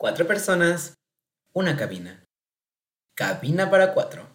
Cuatro 0.00 0.28
personas, 0.28 0.94
una 1.52 1.76
cabina. 1.76 2.24
Cabina 3.16 3.68
para 3.68 3.94
cuatro. 3.94 4.28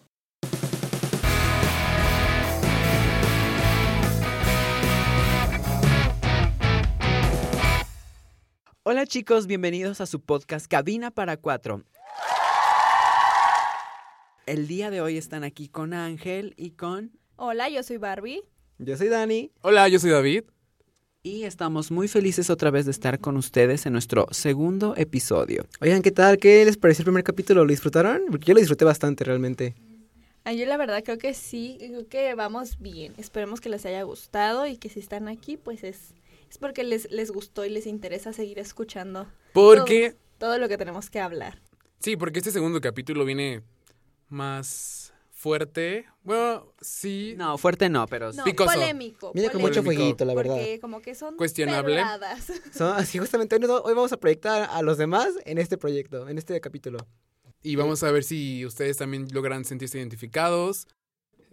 Hola 8.82 9.06
chicos, 9.06 9.46
bienvenidos 9.46 10.02
a 10.02 10.06
su 10.06 10.20
podcast 10.20 10.66
Cabina 10.66 11.10
para 11.10 11.38
Cuatro. 11.38 11.82
El 14.44 14.68
día 14.68 14.90
de 14.90 15.00
hoy 15.00 15.16
están 15.16 15.44
aquí 15.44 15.70
con 15.70 15.94
Ángel 15.94 16.52
y 16.58 16.72
con... 16.72 17.18
Hola, 17.36 17.70
yo 17.70 17.82
soy 17.82 17.96
Barbie. 17.96 18.42
Yo 18.76 18.98
soy 18.98 19.08
Dani. 19.08 19.50
Hola, 19.62 19.88
yo 19.88 19.98
soy 19.98 20.10
David. 20.10 20.44
Y 21.26 21.44
estamos 21.44 21.90
muy 21.90 22.06
felices 22.06 22.50
otra 22.50 22.70
vez 22.70 22.84
de 22.84 22.90
estar 22.90 23.18
con 23.18 23.38
ustedes 23.38 23.86
en 23.86 23.94
nuestro 23.94 24.26
segundo 24.30 24.92
episodio. 24.94 25.64
Oigan, 25.80 26.02
¿qué 26.02 26.10
tal? 26.10 26.36
¿Qué 26.36 26.62
les 26.66 26.76
pareció 26.76 27.00
el 27.00 27.06
primer 27.06 27.24
capítulo? 27.24 27.64
¿Lo 27.64 27.70
disfrutaron? 27.70 28.24
Porque 28.30 28.44
yo 28.44 28.52
lo 28.52 28.60
disfruté 28.60 28.84
bastante 28.84 29.24
realmente. 29.24 29.74
Yo 30.44 30.66
la 30.66 30.76
verdad 30.76 31.02
creo 31.02 31.16
que 31.16 31.32
sí, 31.32 31.78
creo 31.80 32.06
que 32.08 32.34
vamos 32.34 32.78
bien. 32.78 33.14
Esperemos 33.16 33.62
que 33.62 33.70
les 33.70 33.86
haya 33.86 34.02
gustado 34.02 34.66
y 34.66 34.76
que 34.76 34.90
si 34.90 35.00
están 35.00 35.28
aquí, 35.28 35.56
pues 35.56 35.82
es, 35.82 36.12
es 36.50 36.58
porque 36.58 36.84
les, 36.84 37.10
les 37.10 37.30
gustó 37.30 37.64
y 37.64 37.70
les 37.70 37.86
interesa 37.86 38.34
seguir 38.34 38.58
escuchando 38.58 39.26
Porque, 39.54 40.10
todo, 40.36 40.50
todo 40.50 40.58
lo 40.58 40.68
que 40.68 40.76
tenemos 40.76 41.08
que 41.08 41.20
hablar. 41.20 41.58
sí, 42.00 42.18
porque 42.18 42.40
este 42.40 42.50
segundo 42.50 42.82
capítulo 42.82 43.24
viene 43.24 43.62
más 44.28 45.13
fuerte. 45.44 46.06
Bueno, 46.22 46.72
sí, 46.80 47.34
No, 47.36 47.58
fuerte 47.58 47.90
no, 47.90 48.06
pero... 48.06 48.32
No, 48.32 48.44
Picoso. 48.44 48.72
polémico. 48.72 49.30
Mira 49.34 49.50
con 49.50 49.60
mucho 49.60 49.82
fueguito, 49.82 50.24
la 50.24 50.32
verdad. 50.34 50.54
Porque 50.56 50.80
como 50.80 51.02
que 51.02 51.14
son 51.14 51.36
Cuestionable. 51.36 52.02
Son- 52.72 52.96
así 52.96 53.18
justamente 53.18 53.54
hoy 53.56 53.92
vamos 53.94 54.10
a 54.14 54.16
proyectar 54.16 54.70
a 54.70 54.80
los 54.80 54.96
demás 54.96 55.28
en 55.44 55.58
este 55.58 55.76
proyecto, 55.76 56.26
en 56.30 56.38
este 56.38 56.58
capítulo. 56.62 56.96
y 57.62 57.76
vamos 57.76 58.02
a 58.02 58.10
ver 58.10 58.24
si 58.24 58.64
ustedes 58.64 58.96
también 58.96 59.28
logran 59.32 59.66
sentirse 59.66 59.98
identificados 59.98 60.86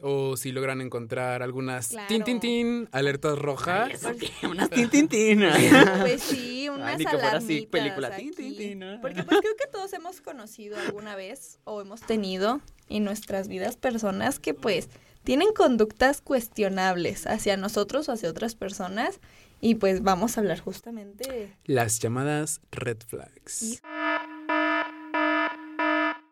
o 0.02 0.36
si 0.38 0.52
logran 0.52 0.82
encontrar 0.82 1.42
algunas 1.44 1.90
Claro. 1.90 2.08
tin 2.08 2.24
tin 2.24 2.40
tin 2.40 2.90
alertas 2.92 3.38
rojas. 3.38 4.02
Unas 4.44 4.70
tintintinas. 4.70 5.58
Pues 6.02 6.22
sí, 6.22 6.70
unas 6.70 6.98
ni 6.98 7.06
que 7.06 7.12
fuera 7.12 7.38
así, 7.38 7.68
película. 7.68 8.08
aquí. 8.10 8.32
Tin, 8.32 8.56
tin, 8.56 8.58
tin, 8.58 8.80
¿no? 8.80 9.02
Porque 9.02 9.24
pues 9.24 9.40
creo 9.42 9.56
que 9.56 9.68
todos 9.72 9.94
hemos 9.94 10.22
conocido 10.22 10.78
alguna 10.80 11.16
vez 11.16 11.60
o 11.64 11.82
hemos 11.82 12.02
tenido 12.02 12.62
en 12.90 13.04
nuestras 13.04 13.48
vidas 13.48 13.78
personas 13.78 14.40
que 14.40 14.54
pues 14.54 14.90
tienen 15.24 15.54
conductas 15.54 16.22
cuestionables 16.22 17.28
hacia 17.28 17.56
nosotros 17.58 18.10
o 18.10 18.14
hacia 18.14 18.30
otras 18.30 18.56
personas 18.56 19.20
y 19.60 19.76
pues 19.76 20.02
vamos 20.02 20.36
a 20.38 20.42
hablar 20.42 20.60
justamente, 20.60 21.56
Las 21.66 22.00
llamadas 22.00 22.62
red 22.72 22.98
flags. 23.08 23.62
Y- 23.62 23.80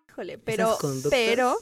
híjole, 0.10 0.38
pero 0.40 0.78
conductas- 0.80 1.12
pero 1.12 1.56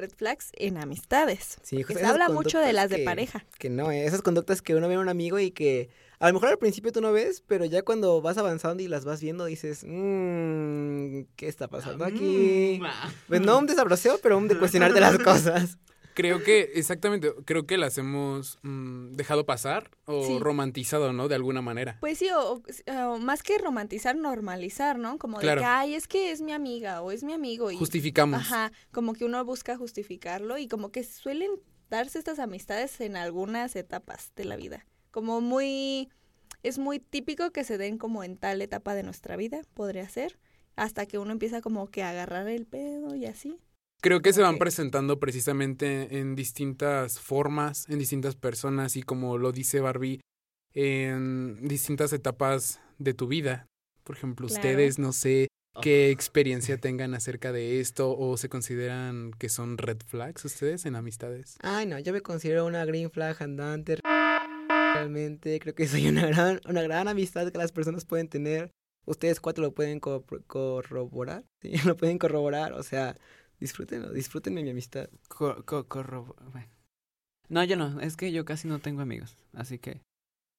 red 0.00 0.10
flags 0.10 0.50
en 0.54 0.78
amistades. 0.78 1.58
Sí, 1.62 1.84
se 1.84 2.04
habla 2.04 2.28
mucho 2.28 2.58
de 2.58 2.72
las 2.72 2.90
de 2.90 3.04
pareja. 3.04 3.44
Que 3.58 3.70
no, 3.70 3.90
eh, 3.90 4.04
esas 4.04 4.22
conductas 4.22 4.62
que 4.62 4.74
uno 4.74 4.88
ve 4.88 4.94
a 4.94 4.98
un 5.00 5.08
amigo 5.08 5.38
y 5.38 5.50
que 5.50 5.90
a 6.18 6.28
lo 6.28 6.34
mejor 6.34 6.50
al 6.50 6.58
principio 6.58 6.92
tú 6.92 7.00
no 7.00 7.12
ves, 7.12 7.42
pero 7.46 7.64
ya 7.64 7.82
cuando 7.82 8.20
vas 8.20 8.36
avanzando 8.36 8.82
y 8.82 8.88
las 8.88 9.04
vas 9.04 9.20
viendo 9.20 9.46
dices, 9.46 9.84
mmm, 9.86 11.22
¿qué 11.36 11.48
está 11.48 11.68
pasando 11.68 12.04
aquí? 12.04 12.80
Mm. 12.80 12.86
Pues 13.28 13.40
no 13.40 13.58
un 13.58 13.66
desabroseo, 13.66 14.18
pero 14.22 14.36
un 14.36 14.46
de 14.46 14.58
cuestionarte 14.58 15.00
las 15.00 15.18
cosas. 15.18 15.78
Creo 16.14 16.42
que, 16.42 16.72
exactamente, 16.74 17.32
creo 17.44 17.66
que 17.66 17.78
las 17.78 17.96
hemos 17.98 18.58
mm, 18.62 19.12
dejado 19.12 19.46
pasar 19.46 19.90
o 20.06 20.26
Sí. 20.26 20.38
romantizado, 20.38 21.12
¿no? 21.12 21.28
De 21.28 21.34
alguna 21.34 21.62
manera. 21.62 21.96
Pues 22.00 22.18
sí, 22.18 22.28
o, 22.30 22.62
o 23.08 23.18
más 23.18 23.42
que 23.42 23.58
romantizar, 23.58 24.16
normalizar, 24.16 24.98
¿no? 24.98 25.18
Como 25.18 25.38
Claro. 25.38 25.60
de 25.60 25.64
que, 25.64 25.70
ay, 25.70 25.94
es 25.94 26.08
que 26.08 26.30
es 26.32 26.40
mi 26.42 26.52
amiga 26.52 27.02
o 27.02 27.10
es 27.12 27.22
mi 27.22 27.32
amigo. 27.32 27.70
Y, 27.70 27.76
Justificamos. 27.76 28.40
Ajá, 28.40 28.72
como 28.92 29.14
que 29.14 29.24
uno 29.24 29.44
busca 29.44 29.76
justificarlo 29.76 30.58
y 30.58 30.68
como 30.68 30.90
que 30.92 31.04
suelen 31.04 31.50
darse 31.88 32.18
estas 32.18 32.38
amistades 32.38 33.00
en 33.00 33.16
algunas 33.16 33.74
etapas 33.76 34.32
de 34.36 34.44
la 34.44 34.56
vida. 34.56 34.86
Como 35.10 35.40
muy, 35.40 36.08
es 36.62 36.78
muy 36.78 36.98
típico 37.00 37.50
que 37.50 37.64
se 37.64 37.78
den 37.78 37.98
como 37.98 38.22
en 38.24 38.36
tal 38.36 38.62
etapa 38.62 38.94
de 38.94 39.02
nuestra 39.02 39.36
vida, 39.36 39.62
podría 39.74 40.08
ser, 40.08 40.38
hasta 40.76 41.06
que 41.06 41.18
uno 41.18 41.32
empieza 41.32 41.60
como 41.60 41.88
que 41.88 42.02
a 42.02 42.10
agarrar 42.10 42.48
el 42.48 42.66
pedo 42.66 43.14
y 43.16 43.26
así. 43.26 43.58
Creo 44.02 44.22
que 44.22 44.32
se 44.32 44.42
van 44.42 44.56
presentando 44.58 45.18
precisamente 45.20 46.18
en 46.18 46.34
distintas 46.34 47.18
formas, 47.20 47.86
en 47.88 47.98
distintas 47.98 48.34
personas 48.34 48.96
y 48.96 49.02
como 49.02 49.36
lo 49.36 49.52
dice 49.52 49.80
Barbie, 49.80 50.20
en 50.74 51.66
distintas 51.68 52.12
etapas 52.12 52.80
de 52.98 53.12
tu 53.14 53.26
vida. 53.26 53.66
Por 54.04 54.16
ejemplo, 54.16 54.46
Claro. 54.46 54.58
ustedes 54.60 54.98
no 54.98 55.12
sé 55.12 55.48
qué 55.82 56.10
experiencia 56.10 56.78
tengan 56.78 57.14
acerca 57.14 57.52
de 57.52 57.80
esto 57.80 58.16
o 58.18 58.36
se 58.36 58.48
consideran 58.48 59.32
que 59.38 59.48
son 59.48 59.76
red 59.78 59.98
flags 60.06 60.44
ustedes 60.44 60.86
en 60.86 60.96
amistades. 60.96 61.56
Ay, 61.60 61.86
no, 61.86 61.98
yo 61.98 62.12
me 62.12 62.22
considero 62.22 62.64
una 62.66 62.84
green 62.86 63.10
flag 63.10 63.36
andante. 63.42 63.98
Realmente 64.94 65.60
creo 65.60 65.74
que 65.74 65.86
soy 65.86 66.08
una 66.08 66.26
gran, 66.26 66.60
una 66.68 66.82
gran 66.82 67.06
amistad 67.08 67.50
que 67.52 67.58
las 67.58 67.72
personas 67.72 68.04
pueden 68.04 68.28
tener. 68.28 68.70
Ustedes 69.06 69.40
cuatro 69.40 69.62
lo 69.64 69.72
pueden 69.74 70.00
co- 70.00 70.24
corroborar. 70.46 71.44
Sí, 71.62 71.72
lo 71.84 71.96
pueden 71.96 72.18
corroborar. 72.18 72.72
O 72.72 72.82
sea, 72.82 73.16
disfrútenlo, 73.60 74.10
disfruten 74.12 74.54
de 74.54 74.62
mi 74.62 74.70
amistad. 74.70 75.08
Co- 75.28 75.64
co- 75.64 75.86
corro- 75.88 76.34
bueno. 76.52 76.68
No, 77.48 77.64
yo 77.64 77.76
no, 77.76 78.00
es 78.00 78.16
que 78.16 78.32
yo 78.32 78.44
casi 78.44 78.68
no 78.68 78.78
tengo 78.78 79.00
amigos, 79.02 79.36
así 79.54 79.78
que 79.78 80.00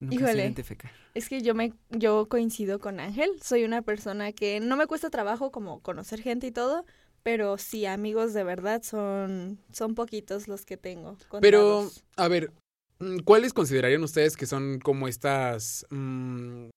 nunca 0.01 0.17
sé 0.17 0.23
Híjole. 0.23 0.43
identificar. 0.43 0.91
Es 1.13 1.27
que 1.29 1.41
yo 1.41 1.55
me 1.55 1.73
yo 1.89 2.27
coincido 2.29 2.79
con 2.79 2.99
Ángel, 2.99 3.29
soy 3.41 3.63
una 3.63 3.81
persona 3.81 4.31
que 4.31 4.59
no 4.59 4.75
me 4.77 4.87
cuesta 4.87 5.09
trabajo 5.09 5.51
como 5.51 5.81
conocer 5.81 6.21
gente 6.21 6.47
y 6.47 6.51
todo, 6.51 6.85
pero 7.23 7.57
sí 7.57 7.85
amigos 7.85 8.33
de 8.33 8.43
verdad 8.43 8.81
son 8.83 9.59
son 9.71 9.95
poquitos 9.95 10.47
los 10.47 10.65
que 10.65 10.77
tengo. 10.77 11.17
Pero, 11.41 11.89
a 12.17 12.27
ver, 12.27 12.51
mm, 12.99 13.19
¿cuáles 13.19 13.53
considerarían 13.53 14.03
ustedes 14.03 14.35
que 14.37 14.45
son 14.45 14.79
como 14.79 15.07
estas 15.07 15.85
mm, 15.91 16.69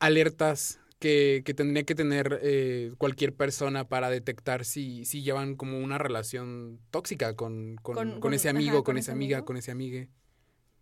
alertas 0.00 0.80
que, 0.98 1.42
que 1.44 1.54
tendría 1.54 1.84
que 1.84 1.94
tener 1.94 2.40
eh, 2.42 2.92
cualquier 2.98 3.34
persona 3.34 3.88
para 3.88 4.10
detectar 4.10 4.64
si, 4.64 5.04
si 5.04 5.22
llevan 5.22 5.54
como 5.56 5.78
una 5.78 5.98
relación 5.98 6.80
tóxica 6.90 7.36
con, 7.36 7.76
con, 7.82 8.20
Con- 8.20 8.34
ese 8.34 8.48
amigo, 8.48 8.78
con, 8.78 8.84
con 8.94 8.98
esa 8.98 9.12
amiga, 9.12 9.38
amigo. 9.38 9.46
con 9.46 9.56
ese 9.56 9.70
amigue? 9.70 10.08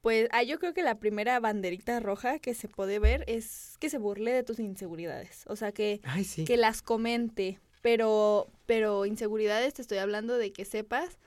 Pues 0.00 0.28
ah, 0.30 0.42
yo 0.44 0.58
creo 0.60 0.72
que 0.72 0.82
la 0.82 0.98
primera 1.00 1.38
banderita 1.40 1.98
roja 2.00 2.38
que 2.38 2.54
se 2.54 2.68
puede 2.68 2.98
ver 2.98 3.24
es 3.26 3.76
que 3.80 3.90
se 3.90 3.98
burle 3.98 4.32
de 4.32 4.44
tus 4.44 4.60
inseguridades, 4.60 5.44
o 5.48 5.56
sea 5.56 5.72
que 5.72 6.00
Ay, 6.04 6.24
sí. 6.24 6.44
que 6.44 6.56
las 6.56 6.80
comente, 6.80 7.58
pero 7.82 8.48
pero 8.66 9.04
inseguridades 9.04 9.74
te 9.74 9.82
estoy 9.82 9.98
hablando 9.98 10.38
de 10.38 10.52
que 10.52 10.64
sepas 10.64 11.18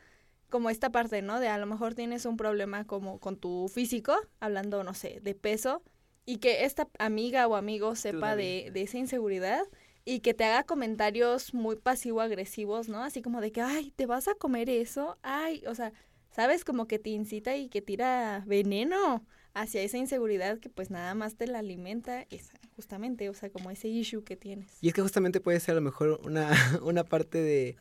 como 0.50 0.70
esta 0.70 0.92
parte, 0.92 1.22
¿no? 1.22 1.40
De 1.40 1.48
a 1.50 1.58
lo 1.58 1.66
mejor 1.66 1.94
tienes 1.94 2.26
un 2.26 2.38
problema 2.38 2.86
como 2.88 3.20
con 3.20 3.36
tu 3.38 3.68
físico, 3.68 4.16
hablando, 4.40 4.84
no 4.84 4.94
sé, 4.94 5.20
de 5.22 5.36
peso, 5.36 5.84
y 6.30 6.38
que 6.38 6.64
esta 6.66 6.88
amiga 7.00 7.48
o 7.48 7.56
amigo 7.56 7.96
sepa 7.96 8.36
de, 8.36 8.70
de 8.72 8.82
esa 8.84 9.00
inseguridad 9.00 9.64
y 10.06 10.20
que 10.20 10.34
te 10.36 10.44
haga 10.46 10.64
comentarios 10.64 11.54
muy 11.56 11.76
pasivo-agresivos, 11.76 12.88
¿no? 12.88 13.04
Así 13.04 13.22
como 13.22 13.42
de 13.42 13.52
que, 13.52 13.62
ay, 13.62 13.92
¿te 13.96 14.06
vas 14.06 14.28
a 14.28 14.36
comer 14.36 14.70
eso? 14.70 15.18
Ay, 15.24 15.64
o 15.68 15.74
sea, 15.74 15.92
¿sabes? 16.30 16.64
Como 16.64 16.88
que 16.88 17.00
te 17.00 17.10
incita 17.10 17.56
y 17.58 17.68
que 17.70 17.82
tira 17.82 18.44
veneno 18.46 19.26
hacia 19.56 19.82
esa 19.82 19.98
inseguridad 19.98 20.60
que 20.60 20.70
pues 20.70 20.92
nada 20.92 21.16
más 21.16 21.36
te 21.36 21.48
la 21.48 21.60
alimenta, 21.60 22.28
esa, 22.30 22.60
justamente, 22.76 23.28
o 23.30 23.34
sea, 23.34 23.50
como 23.50 23.72
ese 23.72 23.88
issue 23.88 24.24
que 24.24 24.36
tienes. 24.36 24.78
Y 24.82 24.88
es 24.90 24.94
que 24.94 25.02
justamente 25.02 25.42
puede 25.42 25.60
ser 25.60 25.72
a 25.72 25.76
lo 25.76 25.82
mejor 25.82 26.20
una, 26.24 26.52
una 26.84 27.04
parte 27.04 27.40
de, 27.42 27.78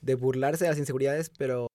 de 0.00 0.14
burlarse 0.14 0.64
de 0.64 0.70
las 0.70 0.78
inseguridades, 0.78 1.30
pero 1.36 1.66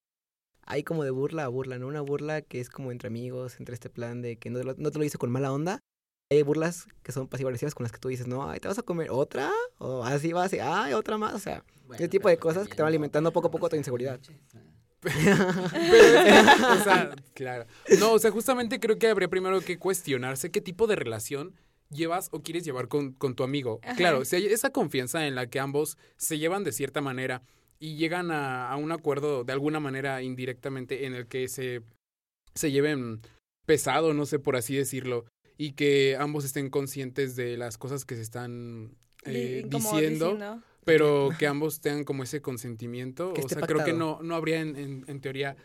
hay 0.66 0.84
como 0.84 1.04
de 1.04 1.12
burla 1.12 1.46
a 1.46 1.48
burla, 1.50 1.78
¿no? 1.78 1.88
Una 1.88 2.02
burla 2.02 2.42
que 2.42 2.60
es 2.60 2.70
como 2.70 2.92
entre 2.92 3.08
amigos, 3.08 3.60
entre 3.60 3.76
este 3.76 3.90
plan 3.92 4.22
de 4.24 4.38
que 4.38 4.50
no, 4.50 4.58
te 4.60 4.66
lo- 4.66 4.76
no 4.76 4.92
te 4.92 4.98
lo 5.00 5.06
hice 5.06 5.18
con 5.20 5.32
mala 5.32 5.52
onda. 5.54 5.80
Hay 6.32 6.44
burlas 6.44 6.88
que 7.02 7.12
son 7.12 7.28
pasivo-agresivas 7.28 7.74
con 7.74 7.84
las 7.84 7.92
que 7.92 7.98
tú 7.98 8.08
dices, 8.08 8.28
no, 8.28 8.48
ay, 8.48 8.60
¿te 8.60 8.68
vas 8.68 8.78
a 8.78 8.84
comer 8.84 9.10
otra? 9.10 9.52
O 9.80 10.04
así 10.04 10.32
va, 10.32 10.44
así, 10.44 10.60
ay, 10.60 10.94
otra 10.94 11.18
más. 11.18 11.34
O 11.34 11.40
sea, 11.40 11.64
ese 11.94 12.08
tipo 12.08 12.30
de 12.30 12.38
cosas 12.38 12.68
que 12.68 12.76
te 12.76 12.84
van 12.84 12.90
alimentando 12.90 13.32
poco 13.32 13.48
a 13.48 13.52
poco 13.52 13.68
tu 13.68 13.76
inseguridad. 13.76 14.20
Pero, 15.02 16.74
o 16.74 16.84
sea, 16.84 17.16
claro. 17.34 17.66
No, 18.00 18.12
o 18.14 18.20
sea, 18.20 18.30
justamente 18.32 18.80
creo 18.80 19.00
que 19.00 19.08
habría 19.08 19.28
primero 19.28 19.60
que 19.62 19.80
cuestionarse 19.80 20.52
qué 20.52 20.62
tipo 20.62 20.88
de 20.88 20.98
relación 20.98 21.56
llevas 21.90 22.30
o 22.32 22.42
quieres 22.42 22.64
llevar 22.64 22.90
con, 22.90 23.14
con 23.14 23.34
tu 23.34 23.44
amigo. 23.44 23.80
Ajá. 23.84 23.96
Claro, 23.96 24.24
si 24.24 24.36
hay 24.36 24.46
esa 24.46 24.70
confianza 24.72 25.26
en 25.26 25.34
la 25.36 25.48
que 25.48 25.60
ambos 25.60 25.98
se 26.18 26.38
llevan 26.38 26.64
de 26.64 26.74
cierta 26.74 27.02
manera 27.02 27.42
y 27.80 27.96
llegan 27.96 28.30
a, 28.30 28.70
a 28.70 28.76
un 28.76 28.92
acuerdo 28.92 29.44
de 29.44 29.54
alguna 29.54 29.80
manera 29.80 30.22
indirectamente 30.22 31.06
en 31.06 31.16
el 31.16 31.28
que 31.28 31.48
se, 31.48 31.82
se 32.54 32.72
lleven 32.72 33.22
pesado, 33.66 34.14
no 34.14 34.26
sé 34.26 34.38
por 34.38 34.56
así 34.56 34.76
decirlo, 34.76 35.26
y 35.60 35.74
que 35.74 36.16
ambos 36.18 36.46
estén 36.46 36.70
conscientes 36.70 37.36
de 37.36 37.58
las 37.58 37.78
cosas 37.78 38.06
que 38.06 38.16
se 38.16 38.22
están 38.22 38.96
eh, 39.26 39.66
diciendo, 39.68 40.62
pero 40.86 41.30
que 41.38 41.46
ambos 41.48 41.82
tengan 41.82 42.06
como 42.06 42.24
ese 42.24 42.42
consentimiento. 42.42 43.34
Que 43.36 43.42
o 43.42 43.50
sea, 43.50 43.62
creo 43.62 43.84
que 43.84 43.92
no, 43.94 44.22
no 44.24 44.36
habría 44.36 44.62
en, 44.62 44.76
en- 44.78 45.04
en 45.08 45.20
teoría 45.22 45.58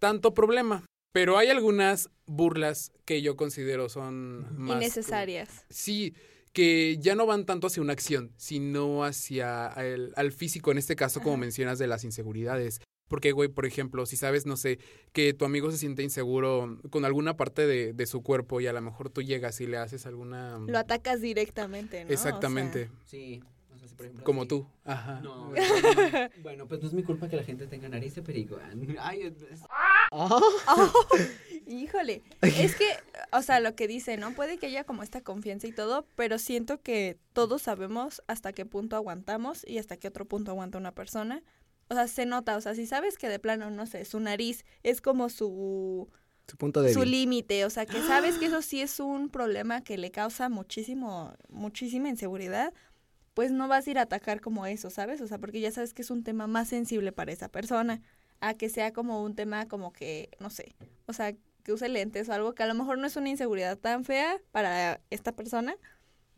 tanto 0.00 0.32
problema. 0.34 0.84
Pero 1.12 1.38
hay 1.38 1.48
algunas 1.48 2.10
burlas 2.26 2.92
que 3.04 3.22
yo 3.22 3.36
considero 3.36 3.88
son 3.88 4.46
más... 4.58 4.76
Innecesarias. 4.76 5.64
Sí, 5.70 6.14
que 6.52 6.96
ya 6.98 7.14
no 7.14 7.26
van 7.26 7.44
tanto 7.46 7.66
hacia 7.66 7.82
una 7.82 7.92
acción, 7.92 8.32
sino 8.38 9.04
hacia 9.04 9.68
el, 9.76 10.12
al 10.16 10.32
físico, 10.32 10.72
en 10.72 10.78
este 10.78 10.96
caso, 10.96 11.20
como 11.20 11.34
Ajá. 11.34 11.40
mencionas, 11.40 11.78
de 11.78 11.86
las 11.86 12.04
inseguridades. 12.04 12.80
Porque, 13.08 13.32
güey, 13.32 13.48
por 13.48 13.66
ejemplo, 13.66 14.04
si 14.06 14.16
sabes, 14.16 14.46
no 14.46 14.56
sé, 14.56 14.78
que 15.12 15.32
tu 15.32 15.44
amigo 15.44 15.70
se 15.70 15.78
siente 15.78 16.02
inseguro 16.02 16.78
con 16.90 17.04
alguna 17.04 17.36
parte 17.36 17.66
de, 17.66 17.92
de 17.92 18.06
su 18.06 18.22
cuerpo 18.22 18.60
y 18.60 18.66
a 18.66 18.72
lo 18.72 18.80
mejor 18.80 19.10
tú 19.10 19.22
llegas 19.22 19.60
y 19.60 19.66
le 19.66 19.76
haces 19.76 20.06
alguna... 20.06 20.58
Lo 20.58 20.78
atacas 20.78 21.20
directamente, 21.20 22.00
¿no? 22.04 22.06
O 22.06 22.08
sea, 22.08 22.14
Exactamente, 22.14 22.90
Sí. 23.04 23.42
O 23.74 23.78
sea, 23.78 23.88
si 23.88 23.94
por 23.94 24.06
ejemplo, 24.06 24.24
como 24.24 24.46
tú. 24.46 24.66
Ajá. 24.84 25.20
No, 25.22 25.52
bueno, 26.42 26.66
pues 26.66 26.80
no 26.80 26.88
es 26.88 26.94
mi 26.94 27.02
culpa 27.02 27.28
que 27.28 27.36
la 27.36 27.44
gente 27.44 27.66
tenga 27.66 27.88
nariz 27.88 28.14
de 28.14 28.22
perico. 28.22 28.58
Ay, 29.00 29.22
es- 29.22 29.34
Ah, 30.10 30.40
Híjole, 31.66 32.22
es 32.42 32.76
que, 32.76 32.86
o 33.32 33.42
sea, 33.42 33.58
lo 33.60 33.74
que 33.74 33.88
dice, 33.88 34.16
¿no? 34.16 34.32
Puede 34.34 34.56
que 34.58 34.66
haya 34.66 34.84
como 34.84 35.02
esta 35.02 35.20
confianza 35.20 35.66
y 35.66 35.72
todo, 35.72 36.06
pero 36.14 36.38
siento 36.38 36.80
que 36.80 37.18
todos 37.32 37.62
sabemos 37.62 38.22
hasta 38.28 38.52
qué 38.52 38.64
punto 38.64 38.94
aguantamos 38.94 39.66
y 39.66 39.78
hasta 39.78 39.96
qué 39.96 40.06
otro 40.08 40.24
punto 40.26 40.52
aguanta 40.52 40.78
una 40.78 40.92
persona. 40.92 41.42
O 41.88 41.94
sea, 41.94 42.08
se 42.08 42.26
nota, 42.26 42.56
o 42.56 42.60
sea, 42.60 42.74
si 42.74 42.86
sabes 42.86 43.16
que 43.18 43.28
de 43.28 43.38
plano, 43.38 43.70
no 43.70 43.86
sé, 43.86 44.04
su 44.04 44.18
nariz 44.20 44.64
es 44.82 45.00
como 45.00 45.28
su, 45.28 46.08
Su 46.48 46.56
punto 46.56 46.82
débil. 46.82 46.94
su 46.94 47.04
límite, 47.04 47.64
o 47.64 47.70
sea, 47.70 47.86
que 47.86 48.00
sabes 48.02 48.38
que 48.38 48.46
eso 48.46 48.60
sí 48.62 48.80
es 48.80 48.98
un 49.00 49.28
problema 49.28 49.82
que 49.82 49.96
le 49.98 50.10
causa 50.10 50.48
muchísimo, 50.48 51.32
muchísima 51.48 52.08
inseguridad, 52.08 52.72
pues 53.34 53.52
no 53.52 53.68
vas 53.68 53.86
a 53.86 53.90
ir 53.90 53.98
a 53.98 54.02
atacar 54.02 54.40
como 54.40 54.66
eso, 54.66 54.90
¿sabes? 54.90 55.20
O 55.20 55.26
sea, 55.28 55.38
porque 55.38 55.60
ya 55.60 55.70
sabes 55.70 55.94
que 55.94 56.02
es 56.02 56.10
un 56.10 56.24
tema 56.24 56.46
más 56.46 56.68
sensible 56.68 57.12
para 57.12 57.32
esa 57.32 57.48
persona, 57.48 58.00
a 58.40 58.54
que 58.54 58.68
sea 58.68 58.92
como 58.92 59.22
un 59.22 59.34
tema 59.34 59.66
como 59.68 59.92
que, 59.92 60.30
no 60.40 60.50
sé, 60.50 60.74
o 61.06 61.12
sea, 61.12 61.34
que 61.62 61.72
use 61.72 61.88
lentes 61.88 62.28
o 62.28 62.32
algo 62.32 62.54
que 62.54 62.62
a 62.62 62.66
lo 62.66 62.74
mejor 62.74 62.98
no 62.98 63.06
es 63.06 63.16
una 63.16 63.28
inseguridad 63.28 63.76
tan 63.78 64.04
fea 64.04 64.40
para 64.52 65.00
esta 65.10 65.32
persona, 65.32 65.76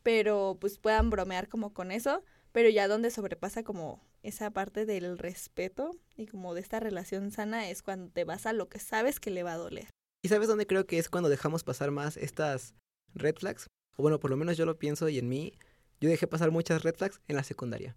pero 0.03 0.57
pues 0.61 0.79
puedan 0.79 1.11
bromear 1.11 1.49
como 1.49 1.73
con 1.73 1.91
eso, 1.93 2.23
pero 2.53 2.69
ya 2.71 2.89
donde 2.89 3.11
sobrepasa 3.11 3.63
como 3.63 4.01
esa 4.23 4.51
parte 4.51 4.87
del 4.87 5.19
respeto 5.19 5.91
y 6.17 6.27
como 6.27 6.55
de 6.55 6.61
esta 6.61 6.81
relación 6.81 7.31
sana 7.31 7.71
es 7.71 7.83
cuando 7.83 8.11
te 8.11 8.25
vas 8.25 8.47
a 8.47 8.53
lo 8.53 8.69
que 8.69 8.79
sabes 8.79 9.21
que 9.21 9.31
le 9.31 9.43
va 9.43 9.53
a 9.53 9.59
doler. 9.59 9.89
¿Y 10.23 10.29
sabes 10.29 10.49
dónde 10.49 10.67
creo 10.67 10.87
que 10.87 10.99
es 10.99 11.09
cuando 11.09 11.29
dejamos 11.29 11.65
pasar 11.65 11.91
más 11.91 12.17
estas 12.17 12.75
red 13.15 13.37
flags? 13.37 13.69
O 13.97 14.03
bueno, 14.03 14.19
por 14.19 14.31
lo 14.31 14.37
menos 14.37 14.57
yo 14.57 14.67
lo 14.67 14.79
pienso 14.79 15.09
y 15.09 15.19
en 15.19 15.29
mí, 15.29 15.53
yo 16.01 16.09
dejé 16.09 16.27
pasar 16.27 16.51
muchas 16.51 16.83
red 16.83 16.95
flags 16.95 17.21
en 17.29 17.37
la 17.37 17.45
secundaria. 17.45 17.97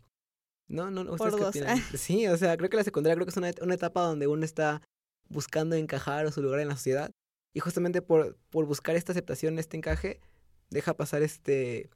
No, 0.67 0.89
no, 0.89 1.03
no. 1.03 1.13
¿ustedes 1.13 1.31
Por 1.31 1.41
dos. 1.41 1.49
opinan? 1.49 1.77
Sí, 1.97 2.27
o 2.27 2.37
sea, 2.37 2.55
creo 2.57 2.69
que 2.69 2.77
la 2.77 2.83
secundaria 2.83 3.15
creo 3.15 3.25
que 3.25 3.31
es 3.31 3.37
una, 3.37 3.51
una 3.61 3.75
etapa 3.75 4.01
donde 4.01 4.27
uno 4.27 4.45
está 4.45 4.81
buscando 5.27 5.75
encajar 5.75 6.25
o 6.25 6.31
su 6.31 6.41
lugar 6.41 6.59
en 6.59 6.69
la 6.69 6.75
sociedad. 6.75 7.11
Y 7.53 7.59
justamente 7.59 8.01
por, 8.01 8.37
por 8.49 8.65
buscar 8.65 8.95
esta 8.95 9.11
aceptación, 9.11 9.59
este 9.59 9.77
encaje, 9.77 10.21
deja 10.69 10.93
pasar 10.93 11.21
este 11.21 11.89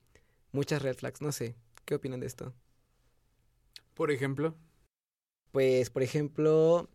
muchas 0.51 0.81
red 0.81 0.95
flags. 0.95 1.21
No 1.21 1.31
sé, 1.31 1.55
¿qué 1.85 1.95
opinan 1.95 2.19
de 2.19 2.27
esto? 2.27 2.53
Por 3.95 4.11
ejemplo. 4.11 4.55
Pues, 5.51 5.89
por 5.89 6.03
ejemplo. 6.03 6.89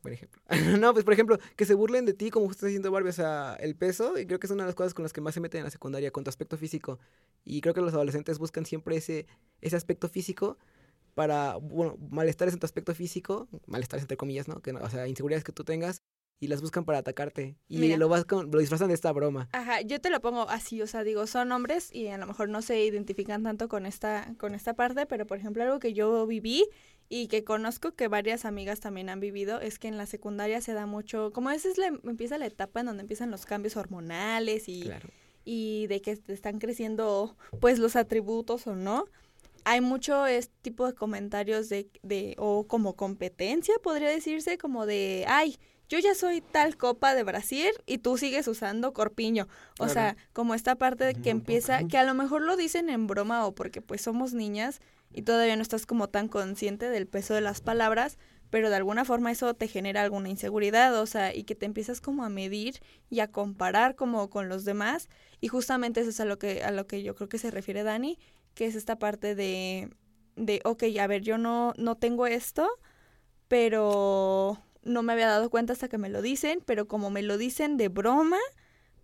Por 0.00 0.12
ejemplo. 0.12 0.40
no, 0.78 0.92
pues 0.92 1.04
por 1.04 1.12
ejemplo, 1.12 1.38
que 1.56 1.64
se 1.64 1.74
burlen 1.74 2.06
de 2.06 2.14
ti 2.14 2.30
como 2.30 2.50
está 2.50 2.66
diciendo 2.66 2.92
Barbie, 2.92 3.10
o 3.10 3.12
sea, 3.12 3.56
el 3.58 3.74
peso, 3.74 4.16
y 4.18 4.26
creo 4.26 4.38
que 4.38 4.46
es 4.46 4.52
una 4.52 4.62
de 4.62 4.68
las 4.68 4.76
cosas 4.76 4.94
con 4.94 5.02
las 5.02 5.12
que 5.12 5.20
más 5.20 5.34
se 5.34 5.40
meten 5.40 5.58
en 5.58 5.64
la 5.64 5.70
secundaria, 5.70 6.12
con 6.12 6.22
tu 6.22 6.30
aspecto 6.30 6.56
físico. 6.56 7.00
Y 7.44 7.60
creo 7.60 7.74
que 7.74 7.80
los 7.80 7.92
adolescentes 7.92 8.38
buscan 8.38 8.64
siempre 8.64 8.96
ese, 8.96 9.26
ese 9.60 9.76
aspecto 9.76 10.08
físico 10.08 10.56
para, 11.14 11.56
bueno, 11.56 11.96
malestares 12.10 12.54
en 12.54 12.60
tu 12.60 12.66
aspecto 12.66 12.94
físico, 12.94 13.48
malestares 13.66 14.04
entre 14.04 14.16
comillas, 14.16 14.46
¿no? 14.46 14.62
Que, 14.62 14.72
o 14.72 14.90
sea, 14.90 15.08
inseguridades 15.08 15.44
que 15.44 15.52
tú 15.52 15.64
tengas, 15.64 16.02
y 16.38 16.48
las 16.48 16.60
buscan 16.60 16.84
para 16.84 16.98
atacarte. 16.98 17.56
Y 17.68 17.78
Mira. 17.78 17.96
lo, 17.96 18.08
vas 18.08 18.24
con- 18.24 18.50
lo 18.50 18.58
disfrazan 18.58 18.88
de 18.88 18.94
esta 18.94 19.12
broma. 19.12 19.48
Ajá, 19.52 19.80
yo 19.80 20.00
te 20.00 20.10
lo 20.10 20.20
pongo 20.20 20.48
así, 20.50 20.82
o 20.82 20.86
sea, 20.86 21.02
digo, 21.02 21.26
son 21.26 21.50
hombres 21.52 21.90
y 21.94 22.08
a 22.08 22.18
lo 22.18 22.26
mejor 22.26 22.48
no 22.48 22.60
se 22.62 22.84
identifican 22.84 23.42
tanto 23.42 23.68
con 23.68 23.86
esta, 23.86 24.34
con 24.38 24.54
esta 24.54 24.74
parte, 24.74 25.06
pero 25.06 25.26
por 25.26 25.38
ejemplo 25.38 25.62
algo 25.62 25.78
que 25.78 25.94
yo 25.94 26.26
viví 26.26 26.68
y 27.08 27.28
que 27.28 27.44
conozco 27.44 27.92
que 27.94 28.08
varias 28.08 28.44
amigas 28.44 28.80
también 28.80 29.08
han 29.08 29.20
vivido 29.20 29.60
es 29.60 29.78
que 29.78 29.88
en 29.88 29.96
la 29.96 30.06
secundaria 30.06 30.60
se 30.60 30.72
da 30.74 30.86
mucho, 30.86 31.32
como 31.32 31.50
esa 31.50 31.68
es 31.68 31.78
la, 31.78 31.86
empieza 31.86 32.36
la 32.36 32.46
etapa 32.46 32.80
en 32.80 32.86
donde 32.86 33.02
empiezan 33.02 33.30
los 33.30 33.46
cambios 33.46 33.76
hormonales 33.76 34.68
y, 34.68 34.82
Claro. 34.82 35.08
y 35.44 35.86
de 35.86 36.02
que 36.02 36.16
te 36.16 36.32
están 36.34 36.58
creciendo 36.58 37.36
pues 37.60 37.78
los 37.78 37.96
atributos 37.96 38.66
o 38.66 38.74
no. 38.76 39.06
Hay 39.64 39.80
mucho 39.80 40.26
este 40.26 40.54
tipo 40.62 40.86
de 40.86 40.94
comentarios 40.94 41.68
de, 41.68 41.88
de, 42.02 42.34
o 42.38 42.66
como 42.68 42.94
competencia, 42.94 43.74
podría 43.82 44.08
decirse, 44.10 44.58
como 44.58 44.86
de, 44.86 45.24
ay, 45.28 45.56
yo 45.88 45.98
ya 45.98 46.14
soy 46.14 46.40
tal 46.40 46.76
copa 46.76 47.14
de 47.14 47.22
Brasil 47.24 47.70
y 47.86 47.98
tú 47.98 48.16
sigues 48.18 48.48
usando 48.48 48.92
corpiño. 48.92 49.48
O 49.78 49.86
Claro. 49.86 49.92
sea, 49.92 50.16
como 50.32 50.54
esta 50.54 50.76
parte 50.76 51.04
de 51.04 51.14
que 51.14 51.30
empieza, 51.30 51.84
que 51.84 51.98
a 51.98 52.04
lo 52.04 52.14
mejor 52.14 52.42
lo 52.42 52.56
dicen 52.56 52.90
en 52.90 53.06
broma 53.06 53.46
o 53.46 53.54
porque 53.54 53.82
pues 53.82 54.02
somos 54.02 54.32
niñas 54.34 54.80
y 55.12 55.22
todavía 55.22 55.56
no 55.56 55.62
estás 55.62 55.86
como 55.86 56.08
tan 56.08 56.28
consciente 56.28 56.88
del 56.90 57.06
peso 57.06 57.34
de 57.34 57.40
las 57.40 57.60
palabras, 57.60 58.18
pero 58.50 58.70
de 58.70 58.76
alguna 58.76 59.04
forma 59.04 59.30
eso 59.32 59.54
te 59.54 59.68
genera 59.68 60.02
alguna 60.02 60.28
inseguridad, 60.28 61.00
o 61.00 61.06
sea, 61.06 61.34
y 61.34 61.44
que 61.44 61.54
te 61.54 61.66
empiezas 61.66 62.00
como 62.00 62.24
a 62.24 62.28
medir 62.28 62.80
y 63.10 63.20
a 63.20 63.30
comparar 63.30 63.96
como 63.96 64.30
con 64.30 64.48
los 64.48 64.64
demás 64.64 65.08
y 65.40 65.48
justamente 65.48 66.00
eso 66.00 66.10
es 66.10 66.20
a 66.20 66.24
lo 66.24 66.38
que 66.38 66.62
a 66.62 66.70
lo 66.70 66.86
que 66.86 67.02
yo 67.02 67.14
creo 67.14 67.28
que 67.28 67.38
se 67.38 67.50
refiere 67.50 67.82
Dani, 67.82 68.18
que 68.54 68.66
es 68.66 68.74
esta 68.74 68.98
parte 68.98 69.34
de 69.34 69.90
de 70.36 70.60
ok, 70.64 70.84
a 71.00 71.06
ver, 71.06 71.22
yo 71.22 71.38
no 71.38 71.72
no 71.76 71.96
tengo 71.96 72.26
esto, 72.26 72.68
pero 73.48 74.58
no 74.86 75.02
me 75.02 75.12
había 75.12 75.26
dado 75.26 75.50
cuenta 75.50 75.72
hasta 75.72 75.88
que 75.88 75.98
me 75.98 76.08
lo 76.08 76.22
dicen, 76.22 76.62
pero 76.64 76.88
como 76.88 77.10
me 77.10 77.22
lo 77.22 77.36
dicen 77.36 77.76
de 77.76 77.88
broma, 77.88 78.38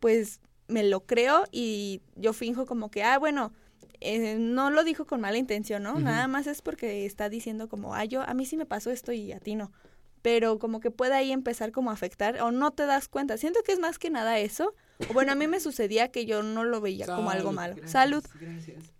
pues 0.00 0.40
me 0.68 0.82
lo 0.82 1.04
creo 1.04 1.44
y 1.50 2.00
yo 2.16 2.32
finjo 2.32 2.66
como 2.66 2.90
que, 2.90 3.02
ah, 3.02 3.18
bueno, 3.18 3.52
eh, 4.00 4.36
no 4.38 4.70
lo 4.70 4.84
dijo 4.84 5.06
con 5.06 5.20
mala 5.20 5.36
intención, 5.36 5.82
¿no? 5.82 5.98
Nada 6.00 6.26
más 6.26 6.46
es 6.46 6.62
porque 6.62 7.06
está 7.06 7.28
diciendo 7.28 7.68
como, 7.68 7.94
ah, 7.94 8.04
yo, 8.04 8.22
a 8.22 8.34
mí 8.34 8.46
sí 8.46 8.56
me 8.56 8.66
pasó 8.66 8.90
esto 8.90 9.12
y 9.12 9.32
a 9.32 9.38
ti 9.38 9.54
no. 9.54 9.70
Pero 10.22 10.58
como 10.58 10.80
que 10.80 10.90
puede 10.90 11.14
ahí 11.14 11.32
empezar 11.32 11.72
como 11.72 11.90
a 11.90 11.94
afectar 11.94 12.40
o 12.40 12.52
no 12.52 12.70
te 12.70 12.86
das 12.86 13.08
cuenta. 13.08 13.36
Siento 13.36 13.60
que 13.64 13.72
es 13.72 13.80
más 13.80 13.98
que 13.98 14.08
nada 14.08 14.38
eso. 14.38 14.74
O 15.08 15.12
bueno, 15.12 15.32
a 15.32 15.34
mí 15.34 15.48
me 15.48 15.60
sucedía 15.60 16.10
que 16.10 16.26
yo 16.26 16.42
no 16.42 16.64
lo 16.64 16.80
veía 16.80 17.06
como 17.06 17.30
algo 17.30 17.52
malo. 17.52 17.74
Gracias, 17.74 17.92
Salud. 17.92 18.24
Gracias. 18.40 18.92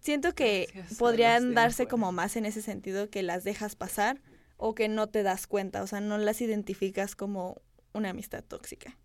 Siento 0.00 0.34
que 0.34 0.68
Gracias 0.74 0.98
podrían 0.98 1.54
darse 1.54 1.86
como 1.86 2.12
más 2.12 2.36
en 2.36 2.44
ese 2.44 2.60
sentido 2.60 3.08
que 3.08 3.22
las 3.22 3.44
dejas 3.44 3.76
pasar 3.76 4.20
o 4.62 4.74
que 4.74 4.88
no 4.88 5.08
te 5.08 5.22
das 5.22 5.46
cuenta, 5.46 5.82
o 5.82 5.86
sea, 5.86 6.00
no 6.00 6.18
las 6.18 6.40
identificas 6.40 7.14
como 7.16 7.60
una 7.92 8.10
amistad 8.10 8.44
tóxica. 8.46 8.96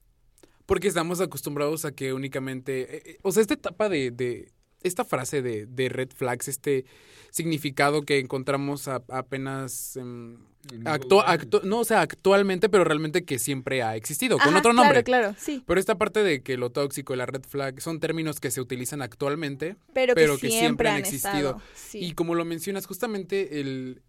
Porque 0.66 0.88
estamos 0.88 1.20
acostumbrados 1.22 1.86
a 1.86 1.92
que 1.92 2.14
únicamente. 2.14 2.82
eh, 2.98 3.02
eh, 3.06 3.18
o 3.24 3.32
sea, 3.32 3.42
esta 3.42 3.54
etapa 3.56 3.90
de. 3.90 4.12
de- 4.12 4.52
esta 4.84 5.04
frase 5.04 5.42
de, 5.42 5.66
de 5.66 5.90
red 5.90 6.10
flags, 6.16 6.48
este 6.48 6.86
significado 7.32 8.04
que 8.04 8.20
encontramos 8.20 8.88
a- 8.88 9.04
apenas. 9.10 9.98
em, 9.98 10.38
actu- 10.86 11.24
actu- 11.26 11.64
no, 11.64 11.80
o 11.80 11.84
sea, 11.84 12.02
actualmente, 12.02 12.70
pero 12.70 12.84
realmente 12.84 13.26
que 13.26 13.40
siempre 13.40 13.82
ha 13.82 13.96
existido, 13.96 14.38
con 14.38 14.50
Ajá, 14.50 14.60
otro 14.60 14.74
nombre. 14.74 15.04
Claro, 15.04 15.30
claro, 15.30 15.38
sí. 15.40 15.64
Pero 15.66 15.80
esta 15.80 15.98
parte 15.98 16.22
de 16.24 16.42
que 16.44 16.58
lo 16.58 16.70
tóxico 16.70 17.14
y 17.14 17.18
la 17.18 17.26
red 17.26 17.42
flag 17.44 17.82
son 17.82 18.00
términos 18.00 18.40
que 18.40 18.52
se 18.52 18.62
utilizan 18.62 19.02
actualmente 19.02 19.76
Pero, 19.94 20.14
pero 20.14 20.36
que, 20.36 20.42
que 20.42 20.48
siempre, 20.50 20.60
siempre 20.60 20.90
han 20.90 20.96
han 20.96 21.00
existido. 21.02 21.50
estado. 21.58 21.62
Sí. 21.76 22.00
Y 22.00 22.12
como 22.14 22.36
lo 22.36 22.46
mencionas, 22.46 22.86
justamente 22.86 23.60
el, 23.60 24.02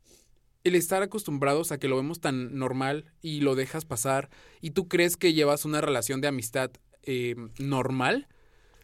el 0.68 0.76
estar 0.76 1.02
acostumbrados 1.02 1.72
a 1.72 1.78
que 1.78 1.88
lo 1.88 1.96
vemos 1.96 2.20
tan 2.20 2.56
normal 2.58 3.12
y 3.20 3.40
lo 3.40 3.54
dejas 3.54 3.84
pasar 3.84 4.30
y 4.60 4.70
tú 4.70 4.88
crees 4.88 5.16
que 5.16 5.32
llevas 5.32 5.64
una 5.64 5.80
relación 5.80 6.20
de 6.20 6.28
amistad 6.28 6.70
eh, 7.02 7.34
normal, 7.58 8.28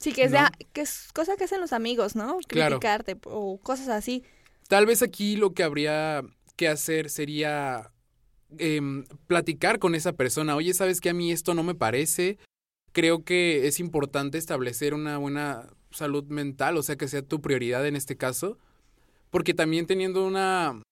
Sí, 0.05 0.13
que 0.13 0.25
es, 0.25 0.33
que 0.75 0.83
es 0.83 1.09
cosa 1.15 1.37
que 1.37 1.45
hacen 1.45 1.63
los 1.63 1.73
amigos, 1.73 2.15
¿no? 2.15 2.39
Claro. 2.47 2.79
Criticarte 2.79 3.17
o 3.25 3.59
cosas 3.59 3.89
así. 3.89 4.23
tal 4.69 4.85
vez 4.85 5.03
aquí 5.03 5.37
lo 5.37 5.55
que 5.55 5.63
habría 5.63 6.23
que 6.57 6.69
hacer 6.69 7.09
sería 7.09 7.91
em, 8.59 9.05
platicar 9.27 9.79
con 9.79 9.95
esa 9.95 10.13
persona. 10.13 10.57
Oye, 10.57 10.75
¿sabes 10.75 11.01
que 11.01 11.09
a 11.09 11.15
mí 11.15 11.33
esto 11.33 11.55
no 11.55 11.63
me 11.63 11.75
parece? 11.75 12.39
Creo 12.93 13.25
que 13.25 13.67
es 13.67 13.81
importante 13.81 14.37
establecer 14.37 14.93
una 14.93 15.17
buena 15.17 15.69
salud 15.91 16.25
mental, 16.25 16.77
o 16.77 16.83
sea, 16.83 16.97
que 16.97 17.09
sea 17.09 17.23
tu 17.23 17.41
prioridad 17.41 17.87
en 17.87 17.97
este 17.97 18.17
caso, 18.17 18.59
porque 19.31 19.55
también 19.55 19.87
teniendo 19.87 20.27
una, 20.27 20.83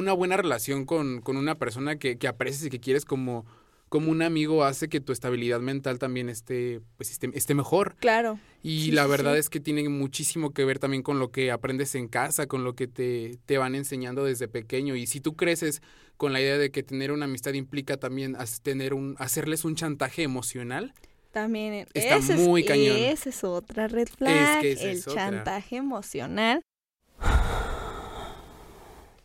una 0.00 0.12
buena 0.12 0.36
relación 0.36 0.84
con, 0.84 1.20
con 1.20 1.36
una 1.36 1.54
persona 1.56 1.96
que, 1.96 2.18
que 2.18 2.26
aprecias 2.28 2.64
y 2.66 2.70
que 2.70 2.80
quieres 2.80 3.04
como, 3.04 3.46
como 3.88 4.10
un 4.10 4.22
amigo 4.22 4.64
hace 4.64 4.88
que 4.88 5.00
tu 5.00 5.12
estabilidad 5.12 5.60
mental 5.60 5.98
también 5.98 6.28
esté, 6.28 6.80
pues, 6.96 7.10
esté, 7.10 7.30
esté 7.34 7.54
mejor. 7.54 7.96
Claro. 8.00 8.38
Y 8.62 8.86
Sí, 8.86 8.90
la 8.92 9.06
verdad 9.06 9.34
sí. 9.34 9.40
es 9.40 9.50
que 9.50 9.60
tiene 9.60 9.88
muchísimo 9.88 10.52
que 10.52 10.64
ver 10.64 10.78
también 10.78 11.02
con 11.02 11.18
lo 11.18 11.30
que 11.30 11.50
aprendes 11.50 11.94
en 11.94 12.08
casa, 12.08 12.46
con 12.46 12.64
lo 12.64 12.74
que 12.74 12.86
te, 12.88 13.38
te 13.46 13.58
van 13.58 13.74
enseñando 13.74 14.24
desde 14.24 14.48
pequeño. 14.48 14.96
Y 14.96 15.06
si 15.06 15.20
tú 15.20 15.34
creces 15.36 15.82
con 16.16 16.32
la 16.32 16.40
idea 16.40 16.58
de 16.58 16.70
que 16.70 16.82
tener 16.82 17.12
una 17.12 17.24
amistad 17.24 17.52
implica 17.54 17.96
también 17.96 18.36
tener 18.62 18.94
un, 18.94 19.14
hacerles 19.18 19.64
un 19.64 19.74
chantaje 19.76 20.22
emocional, 20.22 20.92
También 21.32 21.72
eh, 21.74 21.86
Está 21.94 22.16
ese 22.16 22.36
muy 22.36 22.62
es, 22.62 22.68
cañón. 22.68 22.96
Esa 22.96 23.28
es 23.30 23.44
otra 23.44 23.88
red 23.88 24.08
flag, 24.08 24.60
que 24.60 24.72
esa 24.72 24.84
el 24.90 24.98
es 24.98 25.06
otra. 25.08 25.30
chantaje 25.30 25.76
emocional. 25.76 26.62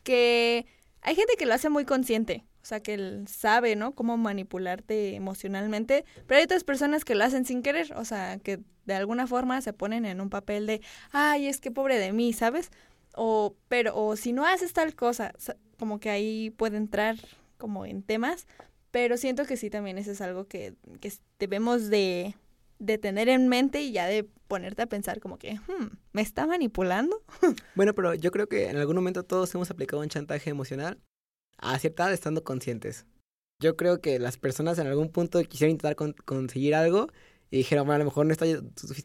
Que 0.05 0.67
hay 1.01 1.15
gente 1.15 1.35
que 1.38 1.45
lo 1.47 1.53
hace 1.55 1.69
muy 1.69 1.85
consciente. 1.85 2.45
O 2.63 2.67
sea, 2.67 2.79
que 2.81 2.95
él 2.95 3.25
sabe, 3.27 3.75
¿no? 3.75 3.93
Cómo 3.95 4.17
manipularte 4.17 5.15
emocionalmente. 5.15 6.05
Pero 6.27 6.38
hay 6.39 6.45
otras 6.45 6.63
personas 6.63 7.05
que 7.05 7.15
lo 7.15 7.25
hacen 7.25 7.45
sin 7.45 7.62
querer. 7.62 7.93
O 7.97 8.05
sea, 8.05 8.39
que 8.39 8.62
de 8.85 8.93
alguna 8.95 9.27
forma 9.27 9.62
se 9.62 9.74
ponen 9.74 10.05
en 10.05 10.21
un 10.21 10.29
papel 10.31 10.67
de, 10.67 10.81
ay, 11.12 11.47
es 11.47 11.59
que 11.62 11.71
pobre 11.71 12.00
de 12.00 12.13
mí, 12.13 12.33
¿sabes? 12.33 12.71
O, 13.15 13.55
pero, 13.67 13.95
o 13.97 14.15
si 14.15 14.33
no 14.33 14.45
haces 14.45 14.74
tal 14.74 14.95
cosa, 14.95 15.33
sa- 15.38 15.57
como 15.79 16.00
que 16.00 16.09
ahí 16.09 16.51
puede 16.51 16.77
entrar 16.77 17.17
como 17.57 17.85
en 17.85 18.03
temas. 18.03 18.47
Pero 18.91 19.17
siento 19.17 19.45
que 19.45 19.57
sí 19.57 19.69
también 19.69 19.97
eso 19.97 20.12
es 20.12 20.21
algo 20.21 20.47
que, 20.47 20.74
que 21.01 21.12
debemos 21.39 21.89
de, 21.89 22.35
de 22.79 22.97
tener 22.97 23.29
en 23.29 23.47
mente 23.50 23.81
y 23.83 23.91
ya 23.91 24.07
de 24.07 24.27
ponerte 24.47 24.81
a 24.81 24.87
pensar 24.87 25.19
como 25.19 25.37
que, 25.37 25.55
hmm, 25.55 25.97
¿me 26.13 26.21
está 26.21 26.45
manipulando? 26.47 27.23
Bueno, 27.75 27.93
pero 27.93 28.13
yo 28.13 28.31
creo 28.31 28.47
que 28.47 28.69
en 28.69 28.77
algún 28.77 28.95
momento 28.95 29.23
todos 29.23 29.53
hemos 29.55 29.71
aplicado 29.71 30.01
un 30.01 30.09
chantaje 30.09 30.49
emocional 30.49 30.99
a 31.57 31.77
cierta 31.79 32.03
edad 32.03 32.13
estando 32.13 32.43
conscientes. 32.43 33.05
Yo 33.61 33.75
creo 33.77 34.01
que 34.01 34.19
las 34.19 34.37
personas 34.37 34.77
en 34.79 34.87
algún 34.87 35.09
punto 35.09 35.41
quisieron 35.43 35.71
intentar 35.71 35.95
con- 35.95 36.13
conseguir 36.13 36.75
algo 36.75 37.07
y 37.49 37.57
dijeron, 37.57 37.85
bueno, 37.85 37.95
a 37.95 37.99
lo 37.99 38.05
mejor 38.05 38.25
no 38.25 38.33
está, 38.33 38.45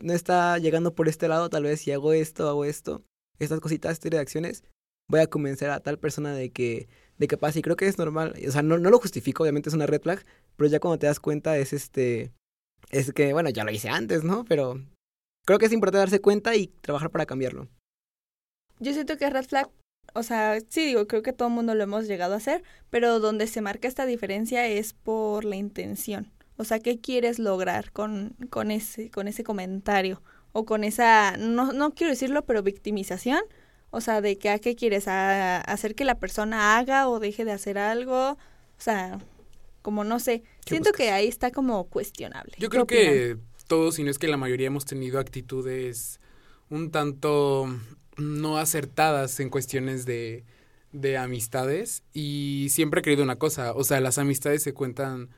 no 0.02 0.12
está 0.12 0.58
llegando 0.58 0.94
por 0.94 1.08
este 1.08 1.28
lado, 1.28 1.48
tal 1.50 1.64
vez 1.64 1.80
si 1.80 1.92
hago 1.92 2.12
esto, 2.12 2.48
hago 2.48 2.64
esto, 2.64 3.04
estas 3.38 3.60
cositas, 3.60 3.92
este 3.92 4.10
de 4.10 4.18
acciones, 4.18 4.64
voy 5.08 5.20
a 5.20 5.26
convencer 5.28 5.70
a 5.70 5.80
tal 5.80 5.98
persona 5.98 6.32
de 6.34 6.50
que, 6.50 6.88
de 7.18 7.28
que 7.28 7.36
pase. 7.36 7.60
Y 7.60 7.62
creo 7.62 7.76
que 7.76 7.86
es 7.86 7.98
normal, 7.98 8.34
o 8.46 8.50
sea, 8.50 8.62
no, 8.62 8.78
no 8.78 8.90
lo 8.90 8.98
justifico, 8.98 9.42
obviamente 9.44 9.68
es 9.68 9.74
una 9.74 9.86
red 9.86 10.02
flag, 10.02 10.24
pero 10.56 10.68
ya 10.68 10.80
cuando 10.80 10.98
te 10.98 11.06
das 11.06 11.20
cuenta 11.20 11.56
es 11.58 11.72
este, 11.72 12.32
es 12.90 13.12
que, 13.12 13.32
bueno, 13.32 13.50
ya 13.50 13.64
lo 13.64 13.70
hice 13.70 13.88
antes, 13.88 14.24
¿no? 14.24 14.44
Pero 14.44 14.80
creo 15.50 15.58
que 15.58 15.66
es 15.66 15.72
importante 15.72 15.98
darse 15.98 16.20
cuenta 16.20 16.54
y 16.54 16.68
trabajar 16.68 17.10
para 17.10 17.26
cambiarlo. 17.26 17.66
Yo 18.78 18.92
siento 18.92 19.16
que 19.16 19.28
red 19.28 19.44
flag, 19.44 19.68
o 20.14 20.22
sea, 20.22 20.60
sí 20.68 20.86
digo, 20.86 21.08
creo 21.08 21.22
que 21.22 21.32
todo 21.32 21.48
el 21.48 21.54
mundo 21.54 21.74
lo 21.74 21.82
hemos 21.82 22.06
llegado 22.06 22.34
a 22.34 22.36
hacer, 22.36 22.62
pero 22.88 23.18
donde 23.18 23.48
se 23.48 23.60
marca 23.60 23.88
esta 23.88 24.06
diferencia 24.06 24.68
es 24.68 24.92
por 24.92 25.44
la 25.44 25.56
intención. 25.56 26.30
O 26.56 26.62
sea, 26.62 26.78
¿qué 26.78 27.00
quieres 27.00 27.40
lograr 27.40 27.90
con, 27.90 28.36
con, 28.48 28.70
ese, 28.70 29.10
con 29.10 29.26
ese 29.26 29.42
comentario? 29.42 30.22
O 30.52 30.64
con 30.64 30.84
esa, 30.84 31.36
no, 31.36 31.72
no 31.72 31.94
quiero 31.94 32.12
decirlo, 32.12 32.44
pero 32.44 32.62
victimización. 32.62 33.40
O 33.90 34.00
sea, 34.00 34.20
de 34.20 34.38
que 34.38 34.50
a 34.50 34.60
qué 34.60 34.76
quieres, 34.76 35.08
a, 35.08 35.62
hacer 35.62 35.96
que 35.96 36.04
la 36.04 36.20
persona 36.20 36.78
haga 36.78 37.08
o 37.08 37.18
deje 37.18 37.44
de 37.44 37.50
hacer 37.50 37.76
algo. 37.76 38.34
O 38.34 38.38
sea, 38.78 39.18
como 39.82 40.04
no 40.04 40.20
sé. 40.20 40.42
¿Qué 40.64 40.74
Siento 40.74 40.90
buscas? 40.90 41.06
que 41.06 41.10
ahí 41.10 41.26
está 41.26 41.50
como 41.50 41.88
cuestionable. 41.88 42.52
Yo 42.56 42.68
¿Qué 42.68 42.74
creo 42.74 42.82
opinan? 42.84 43.04
que 43.04 43.49
todos, 43.70 43.94
si 43.94 44.02
no 44.02 44.10
es 44.10 44.18
que 44.18 44.26
la 44.28 44.36
mayoría 44.36 44.66
hemos 44.66 44.84
tenido 44.84 45.20
actitudes 45.20 46.20
un 46.70 46.90
tanto 46.90 47.66
no 48.16 48.58
acertadas 48.58 49.38
en 49.40 49.48
cuestiones 49.48 50.04
de, 50.06 50.44
de 50.92 51.16
amistades 51.16 52.02
y 52.12 52.66
siempre 52.70 52.98
he 53.00 53.02
creído 53.04 53.22
una 53.22 53.36
cosa, 53.36 53.72
o 53.72 53.84
sea, 53.84 54.00
las 54.00 54.18
amistades 54.18 54.62
se 54.64 54.74
cuentan 54.74 55.30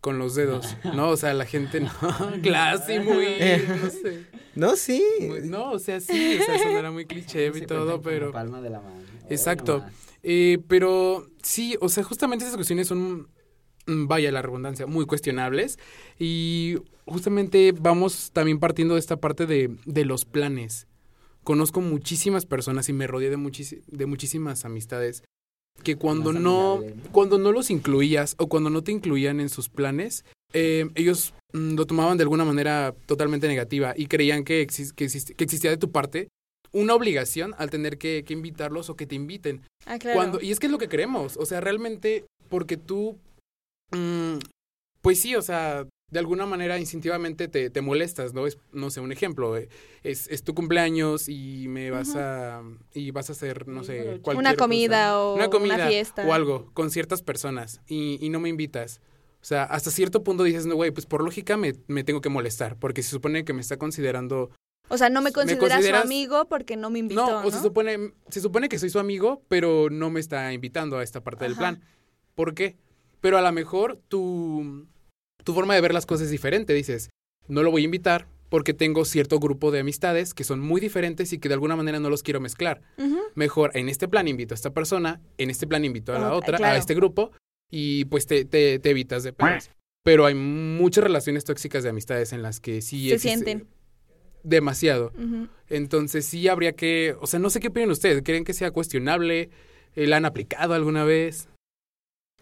con 0.00 0.18
los 0.18 0.34
dedos, 0.34 0.76
¿no? 0.94 1.08
O 1.10 1.16
sea, 1.16 1.32
la 1.34 1.46
gente 1.46 1.80
no, 1.80 1.90
clase 2.42 2.98
muy, 3.00 3.26
no 3.68 3.90
sé, 3.90 4.26
No, 4.56 4.76
sí. 4.76 5.02
muy- 5.20 5.40
no, 5.48 5.70
o 5.70 5.78
sea, 5.78 6.00
sí, 6.00 6.38
o 6.40 6.44
sea, 6.44 6.58
sonará 6.58 6.90
muy 6.90 7.06
cliché 7.06 7.50
y 7.54 7.60
todo, 7.66 8.02
pero... 8.02 8.32
palma 8.32 8.60
de 8.60 8.70
la 8.70 8.80
mano. 8.80 9.00
Exacto. 9.30 9.84
Eh, 10.22 10.58
pero 10.68 11.28
sí, 11.42 11.76
o 11.80 11.88
sea, 11.88 12.02
justamente 12.02 12.44
esas 12.44 12.56
cuestiones 12.56 12.88
son, 12.88 13.28
mm, 13.86 14.06
vaya 14.08 14.32
la 14.32 14.42
redundancia, 14.42 14.86
muy 14.86 15.06
cuestionables. 15.06 15.78
Y 16.18 16.78
justamente 17.06 17.72
vamos 17.72 18.30
también 18.32 18.58
partiendo 18.58 18.94
de 18.94 19.00
esta 19.00 19.16
parte 19.16 19.46
de, 19.46 19.76
de 19.84 20.04
los 20.04 20.24
planes. 20.24 20.86
Conozco 21.44 21.80
muchísimas 21.80 22.44
personas 22.46 22.88
y 22.88 22.92
me 22.92 23.06
rodeé 23.06 23.30
de, 23.30 23.36
muchis- 23.38 23.82
de 23.86 24.06
muchísimas 24.06 24.64
amistades 24.64 25.22
que 25.82 25.96
cuando 25.96 26.32
no, 26.32 26.80
cuando 27.12 27.38
no 27.38 27.52
los 27.52 27.70
incluías 27.70 28.34
o 28.38 28.48
cuando 28.48 28.70
no 28.70 28.82
te 28.82 28.92
incluían 28.92 29.40
en 29.40 29.48
sus 29.48 29.68
planes, 29.68 30.24
eh, 30.52 30.86
ellos 30.94 31.34
mm, 31.52 31.74
lo 31.76 31.86
tomaban 31.86 32.16
de 32.16 32.22
alguna 32.22 32.44
manera 32.44 32.94
totalmente 33.06 33.46
negativa 33.46 33.92
y 33.96 34.06
creían 34.06 34.42
que, 34.42 34.66
exis- 34.66 34.92
que, 34.92 35.04
exist- 35.06 35.36
que 35.36 35.44
existía 35.44 35.70
de 35.70 35.76
tu 35.76 35.92
parte 35.92 36.28
una 36.72 36.94
obligación 36.94 37.54
al 37.58 37.70
tener 37.70 37.98
que, 37.98 38.24
que 38.26 38.32
invitarlos 38.32 38.90
o 38.90 38.96
que 38.96 39.06
te 39.06 39.14
inviten. 39.14 39.62
Ah, 39.86 39.98
claro. 39.98 40.16
Cuando, 40.18 40.40
y 40.40 40.50
es 40.50 40.58
que 40.58 40.66
es 40.66 40.72
lo 40.72 40.78
que 40.78 40.88
queremos, 40.88 41.36
o 41.36 41.46
sea, 41.46 41.60
realmente 41.60 42.24
porque 42.48 42.76
tú, 42.76 43.18
mm, 43.92 44.38
pues 45.02 45.20
sí, 45.20 45.36
o 45.36 45.42
sea, 45.42 45.86
de 46.10 46.18
alguna 46.20 46.46
manera 46.46 46.78
instintivamente 46.78 47.48
te, 47.48 47.68
te 47.68 47.80
molestas, 47.80 48.32
¿no? 48.32 48.46
Es, 48.46 48.58
no 48.72 48.90
sé, 48.90 49.00
un 49.00 49.10
ejemplo, 49.10 49.56
eh, 49.56 49.68
es, 50.04 50.28
es 50.28 50.44
tu 50.44 50.54
cumpleaños 50.54 51.28
y 51.28 51.66
me 51.68 51.90
vas 51.90 52.14
a, 52.14 52.62
y 52.94 53.10
vas 53.10 53.28
a 53.28 53.32
hacer, 53.32 53.66
no 53.66 53.82
sé, 53.82 54.02
Una 54.02 54.22
cualquier 54.22 54.36
una 54.38 54.50
cosa. 54.50 54.56
comida 54.64 55.18
o 55.20 55.34
una 55.34 55.50
comida 55.50 55.88
fiesta. 55.88 56.24
o 56.26 56.32
algo 56.32 56.70
con 56.74 56.90
ciertas 56.90 57.22
personas 57.22 57.80
y, 57.88 58.18
y 58.24 58.28
no 58.30 58.38
me 58.38 58.48
invitas. 58.48 59.00
O 59.42 59.44
sea, 59.48 59.64
hasta 59.64 59.90
cierto 59.90 60.22
punto 60.24 60.44
dices, 60.44 60.66
no, 60.66 60.74
güey, 60.76 60.90
pues 60.92 61.06
por 61.06 61.22
lógica 61.24 61.56
me, 61.56 61.74
me 61.88 62.04
tengo 62.04 62.20
que 62.20 62.28
molestar, 62.28 62.76
porque 62.78 63.02
se 63.02 63.10
supone 63.10 63.44
que 63.44 63.52
me 63.52 63.60
está 63.60 63.76
considerando 63.76 64.50
O 64.88 64.98
sea, 64.98 65.08
no 65.08 65.20
me 65.20 65.30
¿Me 65.30 65.32
considera 65.32 65.60
consideras- 65.76 66.00
su 66.02 66.06
amigo 66.06 66.44
porque 66.48 66.76
no 66.76 66.88
me 66.90 67.00
invitó, 67.00 67.26
no, 67.26 67.42
¿no? 67.42 67.48
o 67.48 67.50
se 67.50 67.60
supone, 67.60 68.12
se 68.28 68.40
supone 68.40 68.68
que 68.68 68.78
soy 68.78 68.90
su 68.90 68.98
amigo, 69.00 69.42
pero 69.48 69.88
no 69.90 70.10
me 70.10 70.20
está 70.20 70.52
invitando 70.52 70.98
a 70.98 71.02
esta 71.02 71.20
parte 71.22 71.44
del 71.44 71.56
plan. 71.56 71.80
¿Por 72.36 72.54
qué? 72.54 72.76
Pero 73.20 73.38
a 73.38 73.42
lo 73.42 73.50
mejor 73.52 73.98
tu, 74.08 74.86
tu 75.46 75.54
forma 75.54 75.74
de 75.74 75.80
ver 75.80 75.94
las 75.94 76.04
cosas 76.04 76.26
es 76.26 76.30
diferente. 76.30 76.74
Dices, 76.74 77.08
no 77.46 77.62
lo 77.62 77.70
voy 77.70 77.82
a 77.82 77.84
invitar 77.86 78.26
porque 78.48 78.74
tengo 78.74 79.04
cierto 79.04 79.38
grupo 79.38 79.70
de 79.70 79.80
amistades 79.80 80.34
que 80.34 80.44
son 80.44 80.60
muy 80.60 80.80
diferentes 80.80 81.32
y 81.32 81.38
que 81.38 81.48
de 81.48 81.54
alguna 81.54 81.76
manera 81.76 82.00
no 82.00 82.10
los 82.10 82.22
quiero 82.22 82.40
mezclar. 82.40 82.82
Mejor 83.34 83.70
en 83.74 83.88
este 83.88 84.08
plan 84.08 84.28
invito 84.28 84.54
a 84.54 84.56
esta 84.56 84.74
persona, 84.74 85.20
en 85.38 85.50
este 85.50 85.66
plan 85.66 85.84
invito 85.84 86.14
a 86.14 86.18
la 86.18 86.32
otra, 86.34 86.58
claro. 86.58 86.74
a 86.74 86.78
este 86.78 86.94
grupo, 86.94 87.30
y 87.70 88.04
pues 88.06 88.26
te, 88.26 88.44
te, 88.44 88.78
te 88.78 88.90
evitas 88.90 89.22
de 89.22 89.32
pedos. 89.32 89.70
Pero 90.04 90.26
hay 90.26 90.34
muchas 90.34 91.02
relaciones 91.04 91.44
tóxicas 91.44 91.82
de 91.82 91.90
amistades 91.90 92.32
en 92.32 92.42
las 92.42 92.60
que 92.60 92.82
sí 92.82 93.08
Se 93.10 93.18
sienten. 93.18 93.66
demasiado. 94.42 95.12
Entonces 95.68 96.24
sí 96.26 96.46
habría 96.48 96.72
que, 96.72 97.16
o 97.20 97.26
sea, 97.26 97.40
no 97.40 97.50
sé 97.50 97.60
qué 97.60 97.68
opinan 97.68 97.90
ustedes, 97.90 98.22
¿creen 98.22 98.44
que 98.44 98.52
sea 98.52 98.70
cuestionable? 98.70 99.50
Eh, 99.96 100.06
¿La 100.06 100.18
han 100.18 100.24
aplicado 100.24 100.74
alguna 100.74 101.04
vez? 101.04 101.48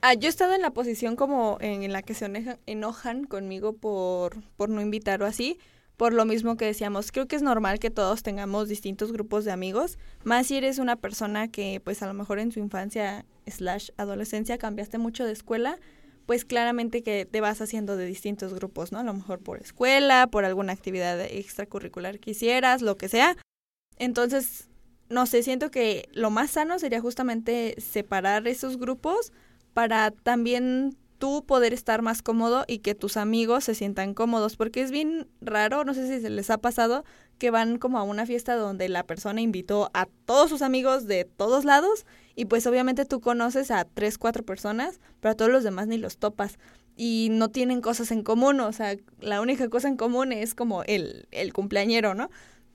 Ah, 0.07 0.13
yo 0.13 0.27
he 0.27 0.29
estado 0.29 0.53
en 0.53 0.61
la 0.61 0.71
posición 0.71 1.17
como 1.17 1.57
en, 1.63 1.91
la 1.91 2.03
que 2.03 2.13
se 2.13 2.27
enojan, 2.27 2.59
enojan 2.67 3.25
conmigo 3.25 3.73
por, 3.73 4.43
por 4.59 4.69
no 4.69 4.83
invitar 4.83 5.23
o 5.23 5.25
así, 5.25 5.59
por 5.97 6.13
lo 6.13 6.27
mismo 6.27 6.59
que 6.59 6.67
decíamos. 6.67 7.11
Creo 7.11 7.27
que 7.27 7.37
es 7.37 7.41
normal 7.41 7.79
que 7.79 7.89
todos 7.89 8.23
tengamos 8.23 8.69
distintos 8.69 9.13
grupos 9.13 9.47
de 9.47 9.53
amigos, 9.53 9.97
más 10.23 10.49
si 10.49 10.59
eres 10.59 10.79
una 10.79 10.97
persona 10.97 11.49
que 11.49 11.81
pues 11.83 12.03
a 12.03 12.07
lo 12.07 12.13
mejor 12.13 12.39
en 12.39 12.53
su 12.53 12.61
infancia 12.61 13.25
slash 13.47 13.93
adolescencia 13.97 14.59
cambiaste 14.59 14.99
mucho 14.99 15.25
de 15.25 15.33
escuela, 15.33 15.79
pues 16.27 16.45
claramente 16.45 17.03
que 17.03 17.25
te 17.25 17.41
vas 17.41 17.63
haciendo 17.63 17.97
de 17.97 18.05
distintos 18.05 18.53
grupos, 18.53 18.93
¿no? 18.93 18.99
A 18.99 19.05
lo 19.05 19.15
mejor 19.15 19.39
por 19.39 19.59
escuela, 19.59 20.27
por 20.27 20.45
alguna 20.45 20.75
actividad 20.75 21.19
extracurricular 21.19 22.19
que 22.19 22.33
hicieras, 22.33 22.83
lo 22.83 22.99
que 22.99 23.09
sea. 23.09 23.39
Entonces, 23.97 24.69
no 25.09 25.25
sé, 25.25 25.43
siento 25.43 25.71
que 25.71 26.11
lo 26.13 26.29
más 26.29 26.51
sano 26.51 26.79
sería 26.79 27.01
justamente 27.01 27.75
separar 27.81 28.47
esos 28.49 28.77
grupos 28.77 29.33
para 29.75 30.11
también 30.11 30.97
tú 31.19 31.45
poder 31.47 31.73
estar 31.73 32.03
más 32.03 32.23
cómodo 32.23 32.65
y 32.67 32.79
que 32.79 32.95
tus 32.95 33.17
amigos 33.17 33.65
se 33.65 33.75
sientan 33.75 34.15
cómodos, 34.15 34.57
porque 34.57 34.83
es 34.83 34.91
bien 34.91 35.27
raro, 35.41 35.85
no 35.85 35.95
sé 35.95 36.07
si 36.09 36.21
se 36.21 36.31
les 36.31 36.51
ha 36.51 36.59
pasado, 36.59 37.05
que 37.39 37.51
van 37.51 37.79
como 37.79 37.99
a 37.99 38.03
una 38.03 38.27
fiesta 38.27 38.57
donde 38.57 38.89
la 38.89 39.05
persona 39.05 39.41
invitó 39.41 39.91
a 39.95 40.07
todos 40.25 40.51
sus 40.51 40.63
amigos 40.63 41.07
de 41.07 41.25
todos 41.25 41.65
lados 41.65 42.07
y 42.37 42.47
pues 42.47 42.67
obviamente 42.67 43.05
tú 43.05 43.21
conoces 43.21 43.71
a 43.71 43.85
tres, 43.85 44.19
cuatro 44.19 44.45
personas, 44.45 45.01
pero 45.21 45.33
a 45.33 45.35
todos 45.35 45.51
los 45.51 45.65
demás 45.65 45.87
ni 45.87 45.99
los 45.99 46.19
topas 46.19 46.59
y 46.97 47.29
no 47.33 47.49
tienen 47.49 47.81
cosas 47.81 48.11
en 48.13 48.23
común, 48.23 48.61
o 48.61 48.73
sea, 48.73 48.97
la 49.21 49.41
única 49.41 49.69
cosa 49.69 49.89
en 49.89 49.97
común 49.97 50.33
es 50.33 50.55
como 50.55 50.85
el, 50.85 51.27
el 51.33 51.53
cumpleañero, 51.53 52.15
¿no? 52.15 52.31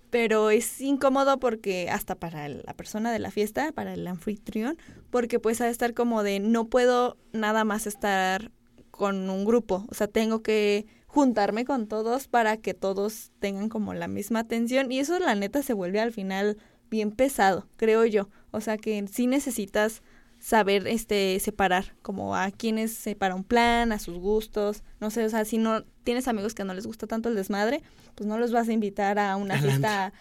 Pero 0.09 0.49
es 0.49 0.81
incómodo 0.81 1.39
porque 1.39 1.89
hasta 1.89 2.15
para 2.15 2.47
la 2.47 2.73
persona 2.73 3.11
de 3.11 3.19
la 3.19 3.31
fiesta, 3.31 3.71
para 3.71 3.93
el 3.93 4.07
anfitrión, 4.07 4.77
porque 5.09 5.39
pues 5.39 5.61
ha 5.61 5.65
de 5.65 5.71
estar 5.71 5.93
como 5.93 6.23
de 6.23 6.39
no 6.39 6.67
puedo 6.67 7.17
nada 7.31 7.63
más 7.63 7.85
estar 7.87 8.51
con 8.91 9.29
un 9.29 9.45
grupo, 9.45 9.85
o 9.89 9.93
sea, 9.93 10.07
tengo 10.07 10.41
que 10.41 10.85
juntarme 11.07 11.65
con 11.65 11.87
todos 11.87 12.27
para 12.27 12.57
que 12.57 12.73
todos 12.73 13.31
tengan 13.39 13.69
como 13.69 13.93
la 13.93 14.07
misma 14.07 14.39
atención 14.39 14.91
y 14.91 14.99
eso 14.99 15.17
la 15.19 15.35
neta 15.35 15.63
se 15.63 15.73
vuelve 15.73 15.99
al 15.99 16.11
final 16.11 16.57
bien 16.89 17.11
pesado, 17.11 17.67
creo 17.77 18.05
yo. 18.05 18.29
O 18.51 18.61
sea, 18.61 18.77
que 18.77 19.05
sí 19.07 19.27
necesitas 19.27 20.01
saber 20.39 20.87
este 20.87 21.39
separar 21.39 21.95
como 22.01 22.35
a 22.35 22.51
quienes 22.51 23.07
para 23.17 23.35
un 23.35 23.43
plan, 23.43 23.91
a 23.91 23.99
sus 23.99 24.17
gustos, 24.17 24.83
no 24.99 25.09
sé, 25.09 25.25
o 25.25 25.29
sea, 25.29 25.45
si 25.45 25.57
no 25.57 25.83
tienes 26.09 26.27
amigos 26.27 26.55
que 26.55 26.63
no 26.63 26.73
les 26.73 26.87
gusta 26.87 27.05
tanto 27.05 27.29
el 27.29 27.35
desmadre, 27.35 27.83
pues 28.15 28.27
no 28.27 28.39
los 28.39 28.51
vas 28.51 28.67
a 28.67 28.73
invitar 28.73 29.19
a 29.19 29.35
una 29.35 29.61
fiesta 29.61 30.11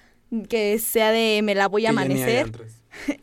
que 0.50 0.78
sea 0.78 1.12
de 1.12 1.40
me 1.42 1.54
la 1.54 1.66
voy 1.66 1.86
a 1.86 1.92
Que 1.92 1.94
ya 1.96 2.04
ni 2.04 2.12
hay 2.12 2.12
amanecer. 2.12 2.44
antros. 2.44 2.72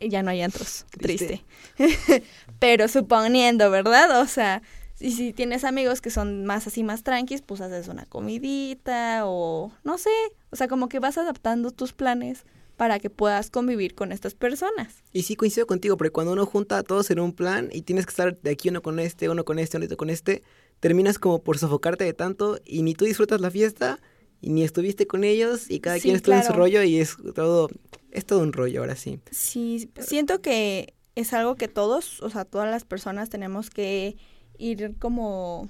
ya 0.00 0.22
no 0.24 0.30
hay 0.30 0.42
antros, 0.42 0.84
Triste. 0.98 1.44
triste. 1.76 2.24
Pero 2.58 2.88
suponiendo, 2.88 3.70
¿verdad? 3.70 4.20
O 4.20 4.26
sea, 4.26 4.62
y 4.98 5.12
si 5.12 5.32
tienes 5.32 5.62
amigos 5.62 6.00
que 6.00 6.10
son 6.10 6.44
más 6.44 6.66
así, 6.66 6.82
más 6.82 7.04
tranquis, 7.04 7.40
pues 7.40 7.60
haces 7.60 7.86
una 7.86 8.04
comidita 8.06 9.20
o 9.26 9.70
no 9.84 9.96
sé, 9.96 10.10
o 10.50 10.56
sea, 10.56 10.66
como 10.66 10.88
que 10.88 10.98
vas 10.98 11.16
adaptando 11.16 11.70
tus 11.70 11.92
planes 11.92 12.44
para 12.76 12.98
que 12.98 13.10
puedas 13.10 13.48
convivir 13.50 13.94
con 13.94 14.10
estas 14.10 14.34
personas. 14.34 15.04
Y 15.12 15.22
sí 15.22 15.36
coincido 15.36 15.68
contigo, 15.68 15.96
porque 15.96 16.10
cuando 16.10 16.32
uno 16.32 16.46
junta 16.46 16.78
a 16.78 16.82
todos 16.82 17.10
en 17.12 17.20
un 17.20 17.32
plan 17.32 17.68
y 17.72 17.82
tienes 17.82 18.06
que 18.06 18.10
estar 18.10 18.36
de 18.40 18.50
aquí 18.50 18.70
uno 18.70 18.82
con 18.82 18.98
este, 18.98 19.28
uno 19.28 19.44
con 19.44 19.60
este, 19.60 19.76
uno 19.76 19.96
con 19.96 20.10
este, 20.10 20.42
terminas 20.80 21.18
como 21.18 21.42
por 21.42 21.58
sofocarte 21.58 22.04
de 22.04 22.12
tanto 22.12 22.58
y 22.64 22.82
ni 22.82 22.94
tú 22.94 23.04
disfrutas 23.04 23.40
la 23.40 23.50
fiesta 23.50 23.98
y 24.40 24.50
ni 24.50 24.62
estuviste 24.62 25.06
con 25.06 25.24
ellos 25.24 25.70
y 25.70 25.80
cada 25.80 25.96
Sí, 25.96 26.02
quien 26.02 26.16
estuvo 26.16 26.34
en 26.34 26.44
su 26.44 26.52
rollo 26.52 26.82
y 26.82 26.98
es 27.00 27.16
todo, 27.34 27.68
es 28.10 28.26
todo 28.26 28.40
un 28.40 28.52
rollo 28.52 28.80
ahora 28.80 28.96
sí. 28.96 29.20
Sí, 29.30 29.90
siento 30.00 30.40
que 30.42 30.94
es 31.14 31.32
algo 31.32 31.56
que 31.56 31.68
todos, 31.68 32.20
o 32.22 32.28
sea, 32.30 32.44
todas 32.44 32.70
las 32.70 32.84
personas 32.84 33.30
tenemos 33.30 33.70
que 33.70 34.16
ir 34.58 34.94
como, 34.98 35.68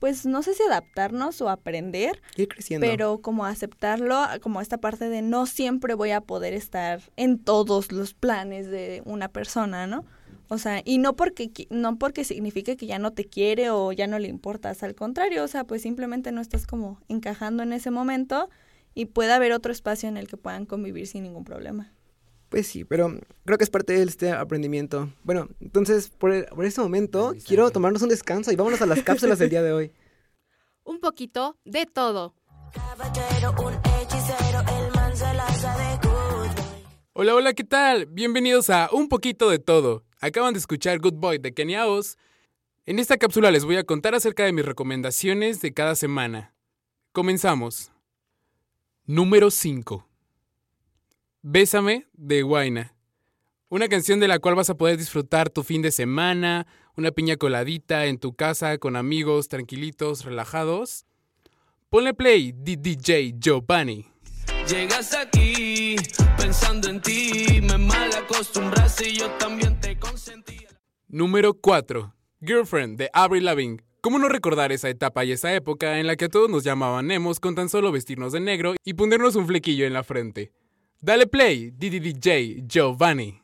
pues 0.00 0.26
no 0.26 0.42
sé 0.42 0.54
si 0.54 0.62
adaptarnos 0.64 1.40
o 1.40 1.48
aprender, 1.48 2.20
Ir 2.36 2.48
creciendo. 2.48 2.84
pero 2.86 3.20
como 3.20 3.44
aceptarlo, 3.46 4.18
como 4.42 4.60
esta 4.60 4.78
parte 4.78 5.08
de 5.08 5.22
no 5.22 5.46
siempre 5.46 5.94
voy 5.94 6.10
a 6.10 6.20
poder 6.20 6.52
estar 6.54 7.00
en 7.16 7.38
todos 7.38 7.92
los 7.92 8.14
planes 8.14 8.66
de 8.68 9.02
una 9.04 9.28
persona, 9.28 9.86
¿no? 9.86 10.04
O 10.52 10.58
sea, 10.58 10.82
y 10.84 10.98
no 10.98 11.14
porque 11.14 11.48
no 11.70 11.96
porque 11.96 12.24
signifique 12.24 12.76
que 12.76 12.86
ya 12.86 12.98
no 12.98 13.12
te 13.12 13.24
quiere 13.24 13.70
o 13.70 13.92
ya 13.92 14.08
no 14.08 14.18
le 14.18 14.26
importas, 14.26 14.82
al 14.82 14.96
contrario, 14.96 15.44
o 15.44 15.48
sea, 15.48 15.62
pues 15.62 15.82
simplemente 15.82 16.32
no 16.32 16.40
estás 16.40 16.66
como 16.66 17.00
encajando 17.08 17.62
en 17.62 17.72
ese 17.72 17.92
momento 17.92 18.48
y 18.92 19.06
puede 19.06 19.32
haber 19.32 19.52
otro 19.52 19.70
espacio 19.70 20.08
en 20.08 20.16
el 20.16 20.26
que 20.26 20.36
puedan 20.36 20.66
convivir 20.66 21.06
sin 21.06 21.22
ningún 21.22 21.44
problema. 21.44 21.92
Pues 22.48 22.66
sí, 22.66 22.84
pero 22.84 23.16
creo 23.44 23.58
que 23.58 23.62
es 23.64 23.70
parte 23.70 23.92
de 23.92 24.02
este 24.02 24.32
aprendimiento. 24.32 25.08
Bueno, 25.22 25.46
entonces 25.60 26.08
por, 26.10 26.32
el- 26.32 26.46
por 26.46 26.64
este 26.64 26.80
momento 26.80 27.32
quiero 27.46 27.70
tomarnos 27.70 28.02
un 28.02 28.08
descanso 28.08 28.50
y 28.50 28.56
vámonos 28.56 28.82
a 28.82 28.86
las 28.86 29.04
cápsulas 29.04 29.38
del 29.38 29.50
día 29.50 29.62
de 29.62 29.72
hoy. 29.72 29.92
Un 30.84 30.98
poquito 30.98 31.58
de 31.64 31.86
todo. 31.86 32.34
Caballero, 32.74 33.54
un 33.64 33.74
hechicero, 33.74 34.60
el 34.60 34.92
man 34.96 35.16
se 35.16 35.60
sabe 35.60 35.96
good 36.02 36.10
boy. 36.10 36.48
Hola, 37.12 37.34
hola, 37.36 37.52
¿qué 37.54 37.62
tal? 37.62 38.06
Bienvenidos 38.06 38.68
a 38.70 38.88
Un 38.92 39.08
poquito 39.08 39.48
de 39.48 39.60
todo. 39.60 40.02
Acaban 40.22 40.52
de 40.52 40.58
escuchar 40.58 40.98
Good 40.98 41.14
Boy 41.14 41.38
de 41.38 41.54
Kenia 41.54 41.86
Oz. 41.86 42.18
En 42.84 42.98
esta 42.98 43.16
cápsula 43.16 43.50
les 43.50 43.64
voy 43.64 43.76
a 43.76 43.84
contar 43.84 44.14
acerca 44.14 44.44
de 44.44 44.52
mis 44.52 44.66
recomendaciones 44.66 45.62
de 45.62 45.72
cada 45.72 45.94
semana. 45.94 46.52
Comenzamos. 47.12 47.90
Número 49.06 49.50
5. 49.50 50.06
Bésame 51.40 52.06
de 52.12 52.42
Guaina. 52.42 52.94
Una 53.70 53.88
canción 53.88 54.20
de 54.20 54.28
la 54.28 54.40
cual 54.40 54.56
vas 54.56 54.68
a 54.68 54.76
poder 54.76 54.98
disfrutar 54.98 55.48
tu 55.48 55.62
fin 55.62 55.80
de 55.80 55.90
semana, 55.90 56.66
una 56.96 57.12
piña 57.12 57.36
coladita 57.36 58.04
en 58.04 58.18
tu 58.18 58.34
casa 58.34 58.76
con 58.76 58.96
amigos 58.96 59.48
tranquilitos, 59.48 60.26
relajados. 60.26 61.06
Ponle 61.88 62.12
play, 62.12 62.52
DJ 62.52 63.36
Giovanni. 63.38 64.06
Llegas 64.68 65.14
aquí 65.14 65.69
pensando 66.50 66.88
en 66.90 67.00
ti, 67.00 67.60
me 67.62 67.78
mal 67.78 68.10
acostumbraste 68.12 69.10
y 69.10 69.18
yo 69.18 69.30
también 69.38 69.80
te 69.80 69.96
consentí. 69.96 70.66
Número 71.06 71.54
4. 71.54 72.12
Girlfriend 72.44 72.98
de 72.98 73.08
Avril 73.12 73.44
Lavigne. 73.44 73.76
¿Cómo 74.00 74.18
no 74.18 74.28
recordar 74.28 74.72
esa 74.72 74.88
etapa 74.88 75.24
y 75.24 75.30
esa 75.30 75.54
época 75.54 76.00
en 76.00 76.08
la 76.08 76.16
que 76.16 76.24
a 76.24 76.28
todos 76.28 76.50
nos 76.50 76.64
llamaban 76.64 77.12
emos 77.12 77.38
con 77.38 77.54
tan 77.54 77.68
solo 77.68 77.92
vestirnos 77.92 78.32
de 78.32 78.40
negro 78.40 78.74
y 78.84 78.94
ponernos 78.94 79.36
un 79.36 79.46
flequillo 79.46 79.86
en 79.86 79.92
la 79.92 80.02
frente? 80.02 80.50
Dale 81.00 81.28
play, 81.28 81.70
DJ 81.70 82.64
Giovanni. 82.66 83.40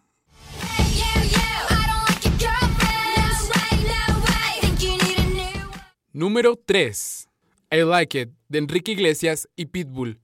Número 6.12 6.56
3. 6.56 7.28
I 7.70 7.76
Like 7.84 8.20
It 8.20 8.30
de 8.48 8.58
Enrique 8.58 8.90
Iglesias 8.90 9.48
y 9.54 9.66
Pitbull. 9.66 10.18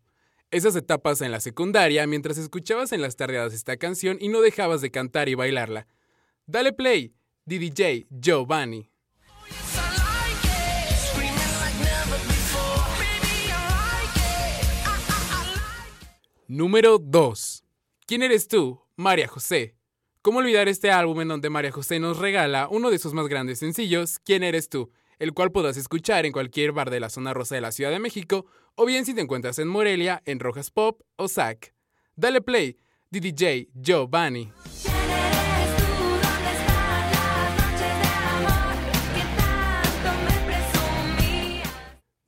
Esas 0.53 0.77
etapas 0.77 1.23
en 1.23 1.33
la 1.33 1.41
secundaria 1.41 2.07
mientras 2.07 2.37
escuchabas 2.37 2.93
en 2.93 3.01
las 3.01 3.17
tardeadas 3.17 3.55
esta 3.55 3.79
canción 3.79 4.19
y 4.21 4.29
no 4.29 4.43
dejabas 4.43 4.83
de 4.83 4.91
cantar 4.91 5.31
y 5.31 5.35
bailarla. 5.35 5.87
Dale 6.45 6.75
play, 6.75 7.15
DJ 7.47 8.07
Giovanni. 8.11 8.91
Número 16.49 16.99
2. 16.99 17.65
¿Quién 18.05 18.23
eres 18.23 18.47
tú? 18.47 18.83
María 18.95 19.29
José. 19.29 19.75
¿Cómo 20.21 20.41
olvidar 20.41 20.69
este 20.69 20.91
álbum 20.91 21.23
en 21.23 21.29
donde 21.29 21.49
María 21.49 21.73
José 21.73 21.99
nos 21.99 22.19
regala 22.19 22.69
uno 22.71 22.91
de 22.91 22.99
sus 22.99 23.15
más 23.15 23.27
grandes 23.27 23.61
sencillos, 23.61 24.19
¿Quién 24.19 24.43
eres 24.43 24.69
tú? 24.69 24.91
El 25.19 25.33
cual 25.33 25.51
podrás 25.51 25.79
escuchar 25.79 26.27
en 26.27 26.33
cualquier 26.33 26.73
bar 26.73 26.91
de 26.91 27.01
la 27.01 27.09
zona 27.09 27.33
rosa 27.33 27.55
de 27.55 27.63
la 27.63 27.73
Ciudad 27.73 27.91
de 27.91 28.01
México, 28.01 28.45
o 28.75 28.87
bien 28.87 29.05
si 29.05 29.15
te 29.15 29.21
encuentras 29.21 29.59
en 29.59 29.69
Morelia, 29.69 30.23
en 30.25 30.41
Rojas 30.41 30.71
Pop 30.71 31.03
o 31.17 31.29
SAC. 31.29 31.75
Dale 32.17 32.41
play, 32.41 32.79
DJ 33.11 33.69
Giovanni. 33.75 34.53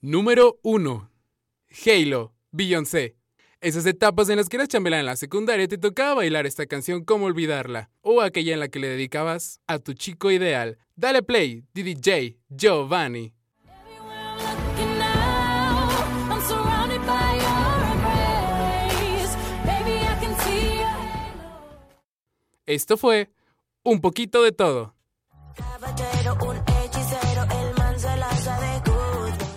Número 0.01 0.61
1. 0.63 1.11
Halo, 1.87 2.35
Beyoncé. 2.51 3.17
Esas 3.63 3.87
etapas 3.87 4.29
en 4.29 4.37
las 4.37 4.51
que 4.51 4.57
eras 4.57 4.69
chambelán 4.69 5.01
en 5.01 5.07
la 5.07 5.17
secundaria 5.17 5.67
te 5.67 5.79
tocaba 5.79 6.17
bailar 6.17 6.45
esta 6.45 6.67
canción 6.67 7.03
como 7.03 7.25
olvidarla, 7.25 7.89
o 8.03 8.21
aquella 8.21 8.53
en 8.53 8.61
la 8.61 8.69
que 8.69 8.79
le 8.79 8.89
dedicabas 8.89 9.63
a 9.67 9.79
tu 9.79 9.95
chico 9.95 10.31
ideal. 10.31 10.77
Dale 10.95 11.23
play, 11.23 11.65
DJ 11.73 12.37
Giovanni. 12.51 13.33
Esto 22.67 22.97
fue 22.97 23.29
un 23.83 24.01
poquito 24.01 24.43
de 24.43 24.51
todo. 24.51 24.95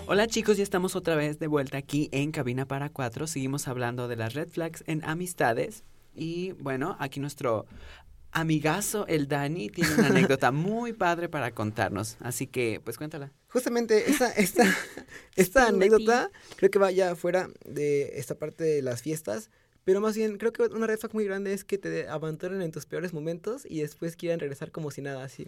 Hola 0.07 0.27
chicos, 0.27 0.57
ya 0.57 0.63
estamos 0.63 0.97
otra 0.97 1.15
vez 1.15 1.39
de 1.39 1.47
vuelta 1.47 1.77
aquí 1.77 2.09
en 2.11 2.33
Cabina 2.33 2.65
para 2.65 2.89
Cuatro. 2.89 3.25
Seguimos 3.25 3.69
hablando 3.69 4.09
de 4.09 4.17
las 4.17 4.33
red 4.33 4.49
flags 4.49 4.83
en 4.87 5.05
amistades. 5.05 5.85
Y 6.13 6.51
bueno, 6.53 6.97
aquí 6.99 7.21
nuestro 7.21 7.65
amigazo, 8.33 9.07
el 9.07 9.29
Dani, 9.29 9.69
tiene 9.69 9.93
una 9.93 10.07
anécdota 10.07 10.51
muy 10.51 10.91
padre 10.91 11.29
para 11.29 11.51
contarnos. 11.51 12.17
Así 12.19 12.45
que, 12.45 12.81
pues 12.83 12.97
cuéntala. 12.97 13.31
Justamente 13.47 14.09
esta, 14.11 14.33
esta, 14.33 14.65
esta 15.37 15.67
anécdota 15.69 16.29
creo 16.57 16.69
que 16.69 16.79
va 16.79 16.91
ya 16.91 17.15
fuera 17.15 17.47
de 17.63 18.19
esta 18.19 18.35
parte 18.35 18.65
de 18.65 18.81
las 18.81 19.01
fiestas, 19.01 19.49
pero 19.87 20.01
más 20.01 20.17
bien 20.17 20.37
creo 20.37 20.51
que 20.51 20.63
una 20.63 20.85
red 20.85 20.99
flag 20.99 21.13
muy 21.13 21.23
grande 21.23 21.53
es 21.53 21.63
que 21.63 21.77
te 21.77 22.09
abandonen 22.09 22.61
en 22.61 22.73
tus 22.73 22.85
peores 22.85 23.13
momentos 23.13 23.65
y 23.65 23.79
después 23.79 24.17
quieran 24.17 24.37
regresar 24.41 24.69
como 24.69 24.91
si 24.91 25.01
nada 25.01 25.23
así. 25.23 25.47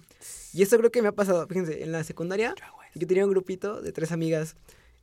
Y 0.54 0.62
esto 0.62 0.78
creo 0.78 0.92
que 0.92 1.02
me 1.02 1.10
ha 1.10 1.12
pasado, 1.12 1.46
fíjense, 1.46 1.84
en 1.84 1.92
la 1.92 2.06
secundaria 2.06 2.56
yo 2.96 3.06
tenía 3.06 3.26
un 3.26 3.32
grupito 3.32 3.82
de 3.82 3.92
tres 3.92 4.14
amigas 4.14 4.56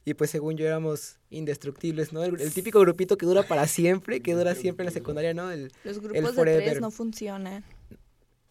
y 0.07 0.14
pues 0.14 0.31
según 0.31 0.57
yo 0.57 0.64
éramos 0.64 1.18
indestructibles, 1.29 2.14
¿no? 2.14 2.25
El, 2.25 2.40
el 2.40 2.55
típico 2.55 2.81
grupito 2.81 3.18
que 3.18 3.27
dura 3.27 3.42
para 3.42 3.66
siempre, 3.68 4.22
que 4.22 4.33
dura 4.33 4.55
siempre 4.55 4.85
en 4.85 4.87
la 4.87 4.92
secundaria, 4.92 5.35
¿no? 5.35 5.53
El, 5.53 5.70
Los 5.85 6.01
grupos 6.01 6.22
de 6.22 6.33
forever. 6.33 6.64
tres 6.64 6.81
no 6.81 6.90
funcionan. 6.90 7.62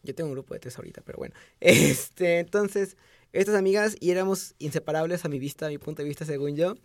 yo 0.03 0.13
tengo 0.13 0.27
un 0.27 0.35
grupo 0.35 0.53
de 0.53 0.59
tres 0.59 0.77
ahorita, 0.77 1.01
pero 1.01 1.17
bueno. 1.17 1.33
Este, 1.61 2.37
entonces, 2.37 2.95
estas 3.33 3.55
amigas 3.55 3.97
y 3.99 4.11
éramos 4.11 4.53
inseparables 4.59 5.25
a 5.25 5.29
mi 5.29 5.39
vista, 5.39 5.65
a 5.65 5.69
mi 5.69 5.79
punto 5.79 6.03
de 6.03 6.07
vista, 6.09 6.25
según 6.25 6.55
yo. 6.55 6.75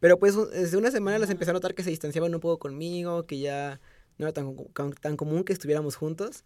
Pero 0.00 0.18
pues 0.18 0.34
desde 0.50 0.76
una 0.76 0.90
semana 0.90 1.18
las 1.18 1.30
empecé 1.30 1.50
a 1.50 1.54
notar 1.54 1.74
que 1.74 1.82
se 1.82 1.90
distanciaban 1.90 2.34
un 2.34 2.40
poco 2.40 2.58
conmigo, 2.58 3.26
que 3.26 3.38
ya 3.38 3.80
no 4.18 4.26
era 4.26 4.32
tan, 4.32 4.56
tan, 5.00 5.16
común 5.16 5.44
que 5.44 5.52
estuviéramos 5.52 5.96
juntos. 5.96 6.44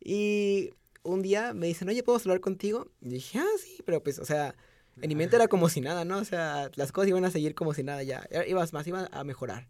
Y 0.00 0.70
un 1.02 1.22
día 1.22 1.54
me 1.54 1.68
dicen, 1.68 1.88
oye, 1.88 2.02
¿puedo 2.02 2.18
hablar 2.18 2.40
contigo? 2.40 2.88
Y 3.00 3.10
dije, 3.10 3.38
ah, 3.38 3.58
sí, 3.58 3.78
pero 3.84 4.02
pues, 4.02 4.18
o 4.18 4.24
sea, 4.24 4.54
en 5.00 5.08
mi 5.08 5.14
mente 5.14 5.36
era 5.36 5.46
como 5.48 5.68
si 5.68 5.80
nada, 5.80 6.04
¿no? 6.04 6.18
O 6.18 6.24
sea, 6.24 6.70
las 6.74 6.90
cosas 6.90 7.08
iban 7.08 7.24
a 7.24 7.30
seguir 7.30 7.54
como 7.54 7.74
si 7.74 7.82
nada 7.82 8.02
ya. 8.02 8.26
Ibas 8.46 8.72
más, 8.72 8.86
iban 8.86 9.08
a 9.12 9.24
mejorar. 9.24 9.68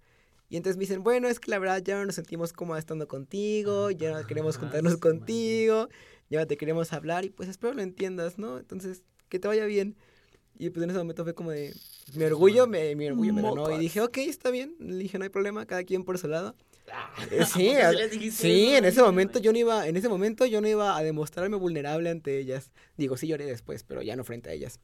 Y 0.49 0.57
entonces 0.57 0.77
me 0.77 0.83
dicen, 0.83 1.03
bueno, 1.03 1.29
es 1.29 1.40
que 1.40 1.51
la 1.51 1.59
verdad 1.59 1.83
ya 1.83 1.96
no 1.96 2.07
nos 2.07 2.14
sentimos 2.14 2.53
cómodas 2.53 2.81
estando 2.81 3.09
contigo, 3.09 3.90
ya 3.90 4.12
no 4.12 4.27
queremos 4.27 4.59
juntarnos 4.59 4.96
contigo, 4.99 5.88
ya 6.31 6.40
no 6.40 6.46
te 6.46 6.57
queremos 6.57 6.92
hablar 6.92 7.25
y 7.25 7.31
pues 7.31 7.49
espero 7.49 7.75
lo 7.75 7.83
entiendas, 7.83 8.38
¿no? 8.38 8.59
Entonces, 8.59 9.03
que 9.29 9.38
te 9.38 9.49
vaya 9.49 9.64
bien. 9.66 9.96
Y 10.58 10.70
pues 10.70 10.84
en 10.84 10.90
ese 10.90 10.98
momento 10.98 11.22
fue 11.24 11.34
como 11.34 11.50
de, 11.50 11.74
mi 12.14 12.24
orgullo, 12.24 12.66
me, 12.66 12.94
mi 12.96 13.06
orgullo 13.08 13.32
me 13.34 13.42
ganó. 13.42 13.70
Y 13.76 13.78
dije, 13.84 14.00
ok, 14.00 14.16
está 14.18 14.50
bien. 14.50 14.74
Le 14.78 14.96
dije, 14.96 15.18
no 15.18 15.24
hay 15.24 15.30
problema, 15.30 15.66
cada 15.66 15.84
quien 15.84 16.02
por 16.04 16.18
su 16.18 16.28
lado. 16.28 16.54
Eh, 17.30 17.44
sí, 17.44 17.70
sí 18.30 18.74
a- 18.74 18.78
en 18.78 18.84
ese 18.84 19.02
momento 19.02 19.38
yo 19.38 19.52
no 19.52 19.58
iba, 19.58 19.86
en 19.88 19.96
ese 19.96 20.08
momento 20.08 20.46
yo 20.46 20.60
no 20.60 20.68
iba 20.68 20.96
a 20.96 21.02
demostrarme 21.02 21.56
vulnerable 21.56 22.08
ante 22.10 22.38
ellas. 22.38 22.70
Digo, 22.96 23.16
sí 23.16 23.26
lloré 23.26 23.44
después, 23.44 23.82
pero 23.82 24.02
ya 24.02 24.16
no 24.16 24.24
frente 24.24 24.50
a 24.50 24.52
ellas. 24.52 24.80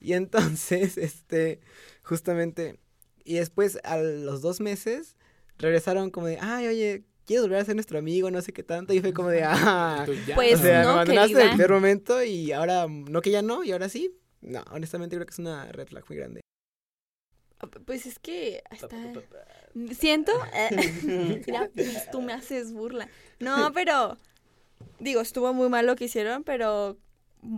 Y 0.00 0.12
entonces, 0.12 0.98
este, 0.98 1.60
justamente, 2.02 2.78
y 3.24 3.34
después 3.34 3.78
a 3.84 3.96
los 3.98 4.42
dos 4.42 4.60
meses 4.60 5.16
regresaron 5.58 6.10
como 6.10 6.26
de, 6.26 6.38
ay, 6.40 6.66
oye, 6.66 7.04
¿quieres 7.24 7.42
volver 7.44 7.60
a 7.60 7.64
ser 7.64 7.76
nuestro 7.76 7.98
amigo? 7.98 8.30
No 8.30 8.42
sé 8.42 8.52
qué 8.52 8.62
tanto. 8.62 8.92
Y 8.92 9.00
fue 9.00 9.12
como 9.14 9.28
de, 9.28 9.42
ah. 9.46 10.04
Pues 10.34 10.60
o 10.60 10.62
sea, 10.62 10.82
no, 10.82 10.88
me 10.88 10.92
abandonaste 10.94 11.32
en 11.32 11.38
el 11.40 11.56
peor 11.56 11.70
momento 11.72 12.22
y 12.22 12.52
ahora, 12.52 12.86
no 12.88 13.20
que 13.22 13.30
ya 13.30 13.40
no, 13.42 13.64
y 13.64 13.72
ahora 13.72 13.88
sí. 13.88 14.14
No, 14.44 14.62
honestamente 14.70 15.16
creo 15.16 15.26
que 15.26 15.32
es 15.32 15.38
una 15.38 15.66
red 15.72 15.88
flag 15.88 16.04
muy 16.08 16.18
grande. 16.18 16.40
Pues 17.86 18.04
es 18.06 18.18
que 18.18 18.62
está, 18.70 18.88
Siento. 19.98 20.32
eh, 20.54 21.42
mira, 21.46 21.70
pues, 21.74 22.10
tú 22.10 22.20
me 22.22 22.32
haces 22.32 22.72
burla. 22.72 23.08
No, 23.40 23.72
pero. 23.74 24.18
Digo, 24.98 25.20
estuvo 25.20 25.52
muy 25.54 25.68
mal 25.68 25.86
lo 25.86 25.96
que 25.96 26.04
hicieron, 26.04 26.44
pero. 26.44 26.98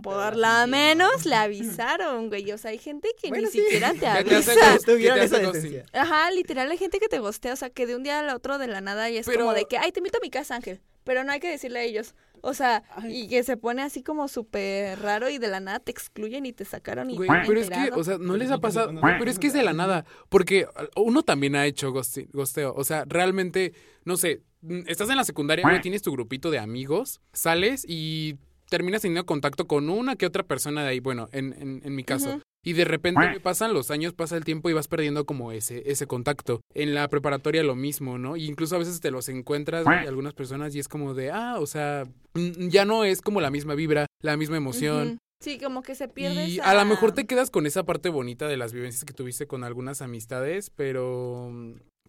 Por 0.03 0.35
la 0.35 0.67
menos 0.67 1.25
le 1.25 1.35
avisaron, 1.35 2.27
güey. 2.27 2.51
O 2.51 2.57
sea, 2.57 2.71
hay 2.71 2.77
gente 2.77 3.07
que 3.21 3.29
Bueno, 3.29 3.45
ni 3.45 3.51
sí. 3.51 3.61
siquiera 3.61 3.93
te 3.93 3.99
Ya 3.99 4.21
te 4.21 4.35
avisa. 4.35 4.53
te. 4.83 5.85
Ajá, 5.93 6.29
literal, 6.31 6.69
hay 6.69 6.77
gente 6.77 6.99
que 6.99 7.07
te 7.07 7.19
gostea. 7.19 7.53
O 7.53 7.55
sea, 7.55 7.69
que 7.69 7.85
de 7.85 7.95
un 7.95 8.03
día 8.03 8.19
al 8.19 8.29
otro 8.35 8.57
de 8.57 8.67
la 8.67 8.81
nada 8.81 9.09
y 9.09 9.15
es 9.17 9.25
Pero- 9.25 9.39
como 9.39 9.53
de 9.53 9.65
que, 9.65 9.77
ay, 9.77 9.93
te 9.93 10.01
invito 10.01 10.17
a 10.17 10.21
mi 10.21 10.29
casa, 10.29 10.55
Ángel. 10.55 10.81
Pero 11.07 11.23
no 11.23 11.31
hay 11.31 11.39
que 11.39 11.49
decirle 11.49 11.79
a 11.79 11.83
ellos. 11.83 12.13
O 12.41 12.53
sea, 12.53 12.83
Ay. 12.91 13.21
y 13.21 13.27
que 13.29 13.41
se 13.43 13.55
pone 13.55 13.81
así 13.81 14.03
como 14.03 14.27
súper 14.27 14.99
raro 14.99 15.29
y 15.29 15.37
de 15.37 15.47
la 15.47 15.61
nada 15.61 15.79
te 15.79 15.89
excluyen 15.89 16.45
y 16.45 16.53
te 16.53 16.65
sacaron 16.65 17.09
y 17.09 17.15
Güey, 17.15 17.29
pero 17.47 17.59
es 17.59 17.69
que, 17.69 17.91
o 17.93 18.03
sea, 18.03 18.17
no 18.19 18.35
les 18.35 18.51
ha 18.51 18.59
pasado. 18.59 18.93
Pero 19.01 19.31
es 19.31 19.39
que 19.39 19.47
es 19.47 19.53
de 19.53 19.63
la 19.63 19.73
nada. 19.73 20.05
Porque 20.29 20.67
uno 20.97 21.23
también 21.23 21.55
ha 21.55 21.65
hecho 21.65 21.91
gosteo. 21.91 22.73
O 22.75 22.83
sea, 22.83 23.05
realmente, 23.07 23.73
no 24.03 24.17
sé, 24.17 24.43
mm, 24.61 24.81
estás 24.87 25.09
en 25.09 25.15
la 25.15 25.23
secundaria, 25.23 25.63
güey, 25.67 25.81
tienes 25.81 26.01
tu 26.01 26.11
grupito 26.11 26.51
de 26.51 26.59
amigos, 26.59 27.21
sales 27.31 27.85
y 27.87 28.35
terminas 28.69 29.01
teniendo 29.01 29.25
contacto 29.25 29.65
con 29.65 29.89
una 29.89 30.17
que 30.17 30.25
otra 30.25 30.43
persona 30.43 30.83
de 30.83 30.89
ahí. 30.89 30.99
Bueno, 30.99 31.29
en, 31.31 31.53
en, 31.53 31.81
en 31.85 31.95
mi 31.95 32.03
caso. 32.03 32.41
Y 32.63 32.73
de 32.73 32.83
repente 32.85 33.21
pasan 33.39 33.73
los 33.73 33.91
años, 33.91 34.13
pasa 34.13 34.35
el 34.35 34.43
tiempo 34.43 34.69
y 34.69 34.73
vas 34.73 34.87
perdiendo 34.87 35.25
como 35.25 35.51
ese, 35.51 35.89
ese 35.89 36.05
contacto. 36.05 36.59
En 36.73 36.93
la 36.93 37.07
preparatoria 37.07 37.63
lo 37.63 37.75
mismo, 37.75 38.17
¿no? 38.17 38.35
Y 38.35 38.45
incluso 38.45 38.75
a 38.75 38.79
veces 38.79 38.99
te 38.99 39.09
los 39.11 39.29
encuentras, 39.29 39.85
güey, 39.85 40.07
algunas 40.07 40.33
personas, 40.33 40.75
y 40.75 40.79
es 40.79 40.87
como 40.89 41.13
de, 41.13 41.31
ah, 41.31 41.57
o 41.59 41.65
sea, 41.65 42.05
mm, 42.33 42.67
ya 42.69 42.83
no 42.83 43.03
es 43.05 43.21
como 43.21 43.39
la 43.41 43.51
misma 43.51 43.73
vibra, 43.75 44.05
la 44.21 44.35
misma 44.35 44.57
emoción. 44.57 45.17
Sí, 45.39 45.59
como 45.59 45.83
que 45.83 45.93
se 45.93 46.07
pierde 46.07 46.47
Y 46.47 46.55
esa- 46.59 46.71
a 46.71 46.73
lo 46.73 46.83
mejor 46.85 47.11
te 47.11 47.25
quedas 47.27 47.51
con 47.51 47.67
esa 47.67 47.83
parte 47.83 48.09
bonita 48.09 48.47
de 48.47 48.57
las 48.57 48.73
vivencias 48.73 49.05
que 49.05 49.13
tuviste 49.13 49.45
con 49.45 49.63
algunas 49.63 50.01
amistades, 50.01 50.71
pero 50.71 51.51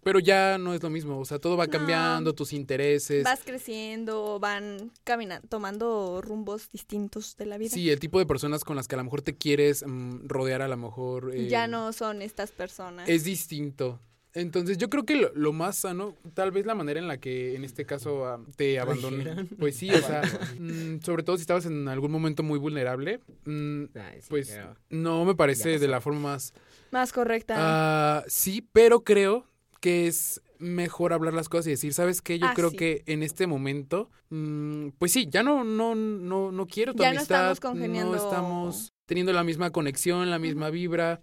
pero 0.02 0.18
ya 0.18 0.58
no 0.58 0.74
es 0.74 0.82
lo 0.82 0.90
mismo, 0.90 1.18
o 1.18 1.24
sea, 1.24 1.38
todo 1.38 1.56
va 1.56 1.66
No. 1.66 1.72
cambiando, 1.72 2.34
tus 2.34 2.52
intereses. 2.52 3.24
Vas 3.24 3.40
creciendo, 3.44 4.38
van 4.40 4.90
caminando, 5.04 5.46
tomando 5.48 6.20
rumbos 6.22 6.70
distintos 6.70 7.36
de 7.36 7.46
la 7.46 7.58
vida. 7.58 7.70
Sí, 7.70 7.90
el 7.90 8.00
tipo 8.00 8.18
de 8.18 8.26
personas 8.26 8.64
con 8.64 8.76
las 8.76 8.88
que 8.88 8.94
a 8.94 8.98
lo 8.98 9.04
mejor 9.04 9.22
te 9.22 9.36
quieres 9.36 9.84
mm, 9.86 10.26
rodear 10.28 10.62
a 10.62 10.68
lo 10.68 10.76
mejor 10.76 11.34
eh, 11.34 11.48
Ya 11.48 11.66
no 11.66 11.92
son 11.92 12.22
estas 12.22 12.50
personas. 12.52 13.08
es 13.08 13.24
distinto. 13.24 14.00
Entonces 14.34 14.76
yo 14.78 14.88
creo 14.90 15.04
que 15.04 15.16
lo, 15.16 15.32
lo 15.34 15.52
más 15.52 15.78
sano, 15.78 16.14
tal 16.34 16.50
vez 16.52 16.64
la 16.66 16.74
manera 16.74 17.00
en 17.00 17.08
la 17.08 17.16
que 17.18 17.56
en 17.56 17.64
este 17.64 17.86
caso 17.86 18.44
te 18.56 18.78
abandonan. 18.78 19.18
Dijeron. 19.20 19.48
Pues 19.58 19.74
sí, 19.76 19.90
o 19.90 20.00
sea, 20.00 20.22
mm, 20.58 21.00
sobre 21.02 21.22
todo 21.22 21.36
si 21.36 21.40
estabas 21.40 21.64
en 21.66 21.88
algún 21.88 22.10
momento 22.12 22.42
muy 22.42 22.58
vulnerable, 22.58 23.20
mm, 23.46 23.84
Ay, 23.94 24.20
sí, 24.20 24.26
pues 24.28 24.56
no 24.90 25.24
me 25.24 25.34
parece 25.34 25.78
de 25.78 25.88
la 25.88 26.00
forma 26.00 26.20
más 26.20 26.52
Más 26.92 27.12
correcta. 27.12 27.54
Ah, 27.56 28.24
sí, 28.28 28.66
pero 28.72 29.02
creo 29.02 29.46
que 29.80 30.06
es 30.06 30.40
mejor 30.58 31.12
hablar 31.12 31.34
las 31.34 31.48
cosas 31.48 31.68
y 31.68 31.70
decir, 31.70 31.94
¿sabes 31.94 32.20
qué? 32.20 32.38
Yo 32.38 32.46
Ah, 32.46 32.52
creo 32.54 32.70
sí. 32.70 32.76
que 32.76 33.02
en 33.06 33.22
este 33.22 33.46
momento, 33.46 34.10
mm, 34.30 34.88
pues 34.98 35.12
sí, 35.12 35.28
ya 35.30 35.42
no, 35.42 35.62
no, 35.64 35.94
no, 35.94 36.50
no 36.50 36.66
quiero 36.66 36.94
tu 36.94 37.02
Ya 37.02 37.12
no 37.12 37.20
estamos 37.20 37.60
congeniando. 37.60 38.12
No 38.12 38.16
estamos 38.16 38.92
teniendo 39.06 39.32
la 39.32 39.44
misma 39.44 39.70
conexión, 39.70 40.30
la 40.30 40.38
misma 40.38 40.70
vibra. 40.70 41.20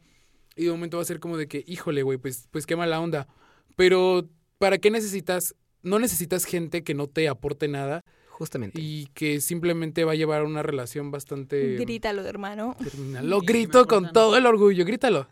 Y 0.56 0.66
de 0.66 0.72
momento 0.72 0.98
va 0.98 1.04
a 1.04 1.06
ser 1.06 1.20
como 1.20 1.36
de 1.36 1.48
que, 1.48 1.64
híjole, 1.68 2.02
güey, 2.04 2.18
pues, 2.18 2.48
pues 2.50 2.66
qué 2.66 2.76
mala 2.78 3.02
onda. 3.02 3.28
Pero, 3.76 4.30
¿para 4.58 4.78
qué 4.78 4.90
necesitas? 4.90 5.54
No 5.84 6.00
necesitas 6.00 6.46
gente 6.46 6.84
que 6.84 6.94
no 6.94 7.08
te 7.08 7.28
aporte 7.28 7.68
nada 7.68 8.02
Justamente. 8.30 8.80
y 8.82 9.08
que 9.14 9.42
simplemente 9.42 10.06
va 10.06 10.14
a 10.14 10.16
llevar 10.16 10.42
a 10.42 10.46
una 10.46 10.64
relación 10.64 11.12
bastante 11.12 11.76
Grítalo, 11.76 12.24
hermano. 12.26 12.76
terminal. 12.82 13.26
Lo 13.30 13.42
Sí, 13.42 13.46
grito 13.48 13.86
con 13.86 14.14
todo 14.14 14.38
el 14.38 14.46
orgullo, 14.46 14.86
grítalo. 14.86 15.28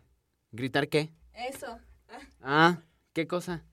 ¿Gritar 0.52 0.90
qué? 0.90 1.10
Eso. 1.34 1.80
Ah, 2.42 2.82
¿qué 3.14 3.28
cosa? 3.28 3.64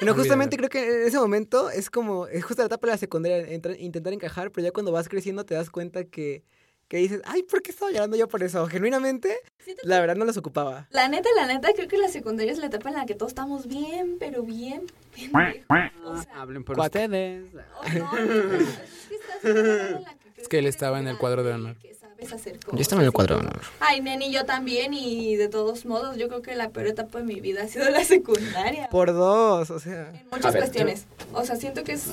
Bueno, 0.00 0.14
justamente 0.14 0.56
creo 0.56 0.68
que 0.68 1.02
en 1.02 1.06
ese 1.08 1.18
momento 1.18 1.70
es 1.70 1.88
como, 1.88 2.26
es 2.26 2.44
justo 2.44 2.62
la 2.62 2.66
etapa 2.66 2.86
de 2.88 2.92
la 2.94 2.98
secundaria, 2.98 3.38
entra- 3.48 3.78
intentar 3.78 4.12
encajar, 4.12 4.50
pero 4.50 4.66
ya 4.66 4.72
cuando 4.72 4.92
vas 4.92 5.08
creciendo 5.08 5.46
te 5.46 5.54
das 5.54 5.70
cuenta 5.70 6.04
que, 6.04 6.42
que 6.88 6.96
dices, 6.98 7.22
ay, 7.24 7.44
¿por 7.44 7.62
qué 7.62 7.70
estaba 7.70 7.90
llorando 7.92 8.16
yo 8.16 8.28
por 8.28 8.42
eso? 8.42 8.66
Genuinamente, 8.66 9.38
la 9.84 10.00
verdad 10.00 10.16
no 10.16 10.24
los 10.26 10.36
ocupaba. 10.36 10.88
La 10.90 11.08
neta, 11.08 11.28
la 11.36 11.46
neta, 11.46 11.68
creo 11.74 11.88
que 11.88 11.96
la 11.96 12.08
secundaria 12.08 12.52
es 12.52 12.58
la 12.58 12.66
etapa 12.66 12.88
en 12.90 12.96
la 12.96 13.06
que 13.06 13.14
todos 13.14 13.30
estamos 13.30 13.66
bien, 13.68 14.16
pero 14.18 14.42
bien 14.42 14.82
pendejos. 15.14 15.66
O 16.04 16.22
sea, 16.22 16.40
Hablen 16.42 16.64
por 16.64 16.78
ustedes. 16.78 17.46
oh, 17.54 17.88
no, 17.98 18.12
no, 18.12 18.54
es 18.56 19.08
que 19.08 19.14
estás 19.14 19.44
en 19.44 20.02
la 20.02 20.16
Es 20.36 20.48
que 20.48 20.58
él 20.58 20.66
estaba 20.66 20.98
en 20.98 21.06
el 21.06 21.16
cuadro 21.18 21.42
de 21.44 21.52
honor. 21.52 21.76
que 21.78 21.90
sabes 22.14 22.32
hacer 22.32 22.58
Yo 22.72 22.80
estaba 22.80 23.02
en 23.02 23.06
el 23.06 23.12
cuadro 23.12 23.36
de 23.36 23.42
honor. 23.42 23.60
Ay, 23.80 24.00
neni, 24.00 24.32
yo 24.32 24.44
también, 24.44 24.94
y 24.94 25.36
de 25.36 25.48
todos 25.48 25.84
modos, 25.86 26.16
yo 26.16 26.28
creo 26.28 26.42
que 26.42 26.54
la 26.54 26.70
peor 26.70 26.88
etapa 26.88 27.18
de 27.18 27.24
mi 27.24 27.40
vida 27.40 27.62
ha 27.62 27.68
sido 27.68 27.88
la 27.90 28.04
secundaria. 28.04 28.88
Por 28.88 29.12
dos, 29.12 29.70
o 29.70 29.78
sea. 29.78 30.10
En 30.10 30.28
muchas 30.30 30.56
cuestiones. 30.56 31.06
O 31.32 31.44
sea, 31.44 31.56
siento 31.56 31.84
que 31.84 31.92
es. 31.92 32.10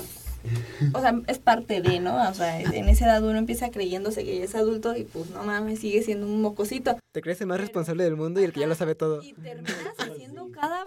O 0.93 0.99
sea, 0.99 1.21
es 1.27 1.37
parte 1.37 1.81
de, 1.81 1.99
¿no? 1.99 2.29
O 2.29 2.33
sea, 2.33 2.59
en 2.59 2.89
esa 2.89 3.05
edad 3.05 3.23
uno 3.23 3.37
empieza 3.37 3.69
creyéndose 3.69 4.23
que 4.23 4.39
ya 4.39 4.45
es 4.45 4.55
adulto 4.55 4.95
y 4.95 5.03
pues 5.03 5.29
no 5.29 5.43
mames, 5.43 5.79
sigue 5.79 6.01
siendo 6.01 6.25
un 6.25 6.41
mocosito. 6.41 6.97
Te 7.11 7.21
crees 7.21 7.39
el 7.41 7.47
más 7.47 7.59
responsable 7.59 8.03
del 8.03 8.15
mundo 8.15 8.41
y 8.41 8.45
el 8.45 8.51
que 8.51 8.61
ya 8.61 8.67
lo 8.67 8.73
sabe 8.73 8.95
todo. 8.95 9.21
Y 9.21 9.33
terminas 9.33 9.93
haciendo 9.99 10.49
cada. 10.51 10.83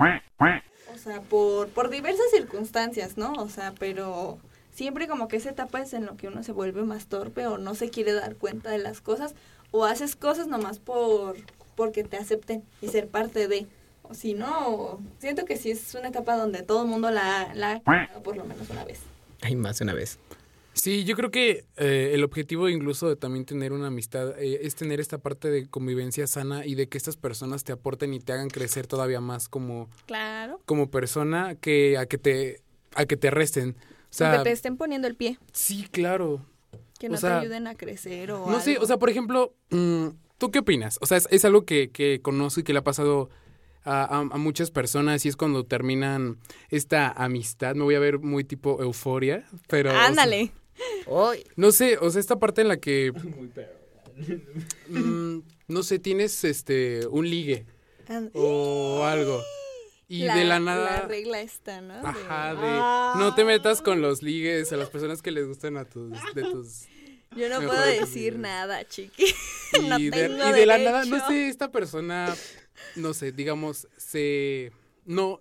O 0.93 0.99
sea, 0.99 1.21
por, 1.21 1.69
por 1.69 1.91
diversas 1.91 2.27
circunstancias, 2.33 3.17
¿no? 3.17 3.33
O 3.35 3.49
sea, 3.49 3.75
pero 3.79 4.39
siempre 4.75 5.09
como 5.09 5.29
que 5.29 5.37
esa 5.39 5.51
etapa 5.51 5.81
es 5.81 5.95
en 5.95 6.05
lo 6.05 6.17
que 6.17 6.29
uno 6.29 6.43
se 6.43 6.53
vuelve 6.53 6.83
más 6.85 7.07
torpe 7.07 7.47
o 7.47 7.57
no 7.57 7.75
se 7.75 7.89
quiere 7.89 8.13
dar 8.13 8.37
cuenta 8.37 8.71
de 8.71 8.79
las 8.79 9.01
cosas 9.01 9.35
o 9.71 9.85
haces 9.87 10.17
cosas 10.17 10.47
nomás 10.47 10.79
por 10.79 11.37
porque 11.77 12.05
te 12.05 12.17
acepten 12.17 12.63
y 12.83 12.89
ser 12.89 13.09
parte 13.09 13.49
de. 13.49 13.67
O 14.03 14.13
si 14.15 14.35
no, 14.35 15.01
siento 15.19 15.45
que 15.47 15.57
sí 15.57 15.71
es 15.71 15.95
una 15.95 16.09
etapa 16.09 16.37
donde 16.37 16.63
todo 16.63 16.83
el 16.83 16.89
mundo 16.89 17.11
la, 17.11 17.53
la 17.55 17.81
ha 17.87 18.21
por 18.23 18.37
lo 18.37 18.45
menos 18.45 18.69
una 18.69 18.85
vez. 18.85 19.01
Ay, 19.41 19.57
más 19.57 19.79
de 19.79 19.85
una 19.85 19.95
vez. 19.95 20.19
Sí, 20.75 21.05
yo 21.05 21.15
creo 21.17 21.31
que 21.31 21.65
eh, 21.77 22.11
el 22.15 22.23
objetivo 22.25 22.69
incluso 22.69 23.09
de 23.09 23.17
también 23.17 23.45
tener 23.45 23.73
una 23.73 23.87
amistad 23.87 24.39
eh, 24.41 24.59
es 24.63 24.75
tener 24.75 24.99
esta 25.01 25.19
parte 25.19 25.49
de 25.51 25.67
convivencia 25.69 26.27
sana 26.27 26.67
y 26.67 26.75
de 26.75 26.89
que 26.89 26.99
estas 26.99 27.17
personas 27.17 27.63
te 27.65 27.73
aporten 27.73 28.13
y 28.13 28.19
te 28.21 28.33
hagan 28.33 28.51
crecer 28.51 28.87
todavía 28.89 29.21
más 29.21 29.49
como, 29.49 29.89
Claro. 30.07 30.61
como 30.67 30.91
persona 30.91 31.55
que 31.55 31.97
a 31.97 32.07
que 32.07 32.19
te 32.19 32.61
a 32.97 33.07
que 33.07 33.17
te 33.17 33.31
resten. 33.31 33.77
O 34.15 34.17
sea, 34.17 34.31
Aunque 34.35 34.45
te 34.51 34.53
estén 34.53 34.77
poniendo 34.77 35.09
el 35.09 35.17
pie, 35.17 35.39
sí, 35.53 35.89
claro. 35.91 36.41
que 37.01 37.09
O 37.09 37.11
no 37.11 37.17
sea, 37.17 37.41
te 37.41 37.47
ayuden 37.47 37.67
a 37.67 37.75
crecer 37.75 38.31
o 38.31 38.49
No 38.49 38.61
sé, 38.61 38.79
o 38.79 38.87
sea, 38.87 38.97
por 38.97 39.11
ejemplo, 39.11 39.55
mm, 39.71 40.07
¿tú 40.39 40.53
qué 40.53 40.61
opinas? 40.61 40.99
O 41.03 41.07
sea, 41.07 41.17
es, 41.17 41.27
es 41.33 41.45
algo 41.45 41.65
que, 41.65 41.91
que 41.91 42.21
conozco 42.23 42.61
y 42.61 42.63
que 42.63 42.73
le 42.73 42.79
ha 42.79 42.85
pasado 42.85 43.29
a, 43.83 44.05
a- 44.05 44.19
a 44.21 44.39
muchas 44.39 44.71
personas 44.71 45.27
y 45.27 45.29
es 45.29 45.37
cuando 45.37 45.65
terminan 45.67 46.39
esta 46.71 47.09
amistad. 47.11 47.75
Me 47.75 47.83
voy 47.83 47.97
a 47.97 47.99
ver 47.99 48.21
muy 48.21 48.45
tipo 48.45 48.81
euforia, 48.81 49.45
pero... 49.67 49.91
o 49.91 49.93
sea, 49.93 50.07
Ándale. 50.07 50.53
Hoy. 51.07 51.45
no 51.57 51.73
sé, 51.73 51.99
o 51.99 52.09
sea, 52.11 52.21
esta 52.21 52.39
parte 52.39 52.61
en 52.63 52.69
la 52.69 52.77
que... 52.77 53.13
mm, 54.89 55.39
no 55.69 55.83
sé, 55.83 55.99
tienes 55.99 56.45
este 56.45 57.07
un 57.09 57.29
ligue 57.29 57.67
And- 58.07 58.31
o 58.35 59.03
algo. 59.05 59.41
Y 60.09 60.23
de 60.23 60.45
la 60.45 60.61
nada... 60.61 61.01
La 61.01 61.09
regla 61.09 61.41
esta, 61.41 61.81
¿no? 61.81 61.95
Ajá, 61.95 62.55
de 62.55 63.21
no 63.21 63.35
te 63.35 63.45
metas 63.45 63.81
con 63.81 64.03
los 64.03 64.23
ligues 64.23 64.73
a 64.73 64.77
las 64.77 64.91
personas 64.91 65.23
que 65.23 65.31
les 65.31 65.47
gustan 65.47 65.77
a 65.77 65.85
tus, 65.85 66.13
de 66.35 66.43
tus 66.43 66.85
Yo 67.37 67.49
no 67.49 67.67
puedo 67.67 67.81
decir 67.85 68.39
nada, 68.39 68.87
chiqui. 68.87 69.25
no 69.89 69.99
y, 69.99 70.11
de, 70.11 70.29
tengo 70.29 70.49
y 70.49 70.53
de 70.53 70.67
la 70.67 70.79
nada, 70.79 71.05
no 71.05 71.27
sé, 71.27 71.49
esta 71.49 71.73
persona, 71.73 72.33
no 72.97 73.13
sé, 73.13 73.33
digamos, 73.33 73.89
se 73.97 74.71
no 75.05 75.41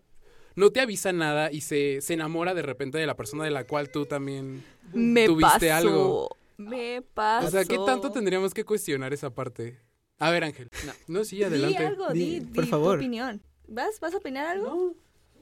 no 0.55 0.69
te 0.71 0.81
avisa 0.81 1.11
nada 1.13 1.51
y 1.51 1.61
se, 1.61 2.01
se 2.01 2.13
enamora 2.13 2.53
de 2.53 2.61
repente 2.61 2.97
de 2.97 3.07
la 3.07 3.15
persona 3.15 3.43
de 3.43 3.51
la 3.51 3.65
cual 3.65 3.89
tú 3.89 4.05
también 4.05 4.63
Me 4.93 5.25
tuviste 5.25 5.69
pasó. 5.69 5.73
algo. 5.73 6.37
Me 6.57 7.01
pasó. 7.01 7.47
O 7.47 7.51
sea, 7.51 7.65
¿qué 7.65 7.79
tanto 7.85 8.11
tendríamos 8.11 8.53
que 8.53 8.63
cuestionar 8.63 9.13
esa 9.13 9.31
parte? 9.31 9.79
A 10.19 10.29
ver, 10.29 10.43
Ángel. 10.43 10.69
No, 11.07 11.23
sí, 11.25 11.41
adelante. 11.43 11.79
Di 11.79 11.83
algo, 11.85 12.09
di, 12.09 12.19
Di, 12.19 12.39
di 12.41 12.45
por 12.53 12.63
tu 12.65 12.69
favor. 12.69 12.97
opinión. 12.97 13.41
¿Vas? 13.73 13.99
¿Vas 13.99 14.13
a 14.13 14.17
opinar 14.17 14.45
algo? 14.45 14.93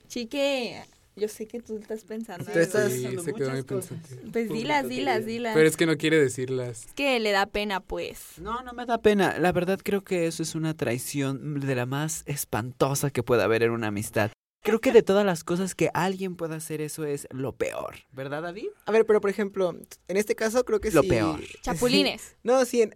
Chique, 0.07 0.81
yo 1.17 1.27
sé 1.27 1.47
que 1.47 1.59
tú 1.61 1.77
estás 1.77 2.05
pensando. 2.05 2.45
Tú 2.49 2.57
estás- 2.57 2.91
Sí, 2.91 3.03
pensando 3.03 3.23
se 3.23 3.33
quedó 3.33 3.51
muy. 3.51 4.31
Pues 4.31 4.49
dilas, 4.49 4.87
dilas, 4.87 5.25
dilas. 5.25 5.53
Pero 5.53 5.67
es 5.67 5.75
que 5.75 5.85
no 5.85 5.97
quiere 5.97 6.17
decirlas. 6.17 6.85
Es 6.85 6.93
que 6.93 7.19
le 7.19 7.31
da 7.31 7.45
pena, 7.45 7.81
pues. 7.81 8.37
No, 8.37 8.61
no 8.63 8.71
me 8.73 8.85
da 8.85 8.99
pena. 8.99 9.37
La 9.37 9.51
verdad 9.51 9.79
creo 9.83 10.01
que 10.03 10.27
eso 10.27 10.43
es 10.43 10.55
una 10.55 10.73
traición 10.75 11.59
de 11.59 11.75
la 11.75 11.85
más 11.85 12.23
espantosa 12.25 13.11
que 13.11 13.21
pueda 13.21 13.43
haber 13.43 13.63
en 13.63 13.71
una 13.71 13.87
amistad. 13.87 14.31
Creo 14.63 14.79
que 14.79 14.91
de 14.93 15.01
todas 15.01 15.25
las 15.25 15.43
cosas 15.43 15.75
que 15.75 15.89
alguien 15.93 16.35
pueda 16.35 16.55
hacer, 16.55 16.81
eso 16.81 17.03
es 17.03 17.27
lo 17.31 17.53
peor. 17.53 17.95
¿Verdad, 18.11 18.43
David? 18.43 18.67
A 18.85 18.91
ver, 18.91 19.05
pero 19.05 19.19
por 19.19 19.29
ejemplo, 19.29 19.75
en 20.07 20.17
este 20.17 20.35
caso 20.35 20.63
creo 20.63 20.79
que 20.79 20.91
Lo 20.91 21.01
sí. 21.01 21.09
peor. 21.09 21.41
Chapulines. 21.63 22.21
sí. 22.21 22.35
No, 22.43 22.63
sí, 22.63 22.83
en, 22.83 22.95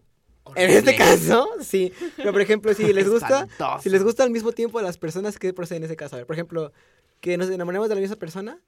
en 0.55 0.69
este 0.69 0.95
caso, 0.95 1.47
sí. 1.61 1.91
Pero 2.17 2.31
por 2.31 2.41
ejemplo, 2.41 2.73
si 2.73 2.91
les 2.93 3.09
gusta, 3.09 3.47
si 3.81 3.89
les 3.89 4.03
gusta 4.03 4.23
al 4.23 4.31
mismo 4.31 4.51
tiempo 4.51 4.79
a 4.79 4.81
las 4.83 4.97
personas 4.97 5.37
que 5.39 5.53
proceden 5.53 5.83
en 5.83 5.85
ese 5.87 5.95
caso. 5.95 6.15
A 6.15 6.19
ver, 6.19 6.27
por 6.27 6.35
ejemplo, 6.35 6.71
que 7.21 7.37
nos 7.37 7.49
enamoremos 7.49 7.89
de 7.89 7.95
la 7.95 8.01
misma 8.01 8.15
persona 8.17 8.59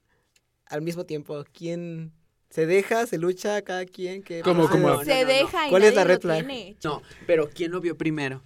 al 0.66 0.82
mismo 0.82 1.04
tiempo. 1.04 1.44
¿Quién 1.52 2.12
se 2.50 2.66
deja, 2.66 3.06
se 3.06 3.18
lucha, 3.18 3.62
cada 3.62 3.84
quien? 3.84 4.22
que 4.22 4.40
¿Cómo, 4.42 4.68
cómo? 4.68 4.88
no, 4.88 5.04
Se 5.04 5.14
no, 5.14 5.20
no. 5.22 5.26
deja 5.28 5.66
y 5.66 5.70
¿Cuál 5.70 5.82
es 5.84 5.88
nadie 5.90 5.96
la 5.96 6.02
lo 6.04 6.08
red 6.08 6.20
flag? 6.20 6.38
tiene. 6.46 6.76
No, 6.84 7.02
pero 7.26 7.48
¿quién 7.50 7.70
lo 7.70 7.80
vio 7.80 7.96
primero? 7.96 8.42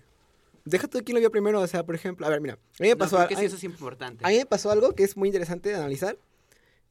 deja 0.65 0.87
tú 0.87 1.01
quién 1.05 1.15
lo 1.17 1.21
vio 1.21 1.31
primero, 1.33 1.61
o 1.61 1.67
sea, 1.67 1.85
por 1.85 1.97
ejemplo, 1.97 2.25
a 2.25 2.31
ver, 2.31 2.41
mira, 2.41 2.55
a 2.55 2.83
mí 2.83 2.87
me 2.89 2.91
No, 2.91 2.99
pasó, 2.99 3.17
creo 3.17 3.25
a, 3.25 3.29
que 3.29 3.37
sí, 3.37 3.45
eso 3.47 3.57
es 3.57 3.65
importante. 3.65 4.25
a 4.25 4.29
mí 4.29 4.37
me 4.37 4.47
pasó 4.47 4.71
algo 4.71 4.93
que 4.95 5.03
es 5.03 5.17
muy 5.17 5.29
interesante 5.29 5.71
de 5.71 5.75
analizar. 5.75 6.17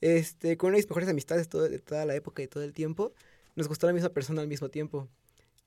Este, 0.02 0.58
con 0.58 0.68
una 0.70 0.76
de 0.76 0.80
mis 0.82 0.90
mejores 0.90 1.08
amistades 1.10 1.48
todo- 1.48 1.70
de 1.70 1.80
toda 1.80 2.06
la 2.06 2.16
época 2.16 2.42
y 2.42 2.48
todo 2.48 2.64
el 2.64 2.74
tiempo, 2.74 3.14
nos 3.56 3.68
gustó 3.70 3.88
la 3.88 3.94
misma 3.94 4.10
persona 4.10 4.42
al 4.42 4.48
mismo 4.48 4.68
tiempo. 4.70 5.08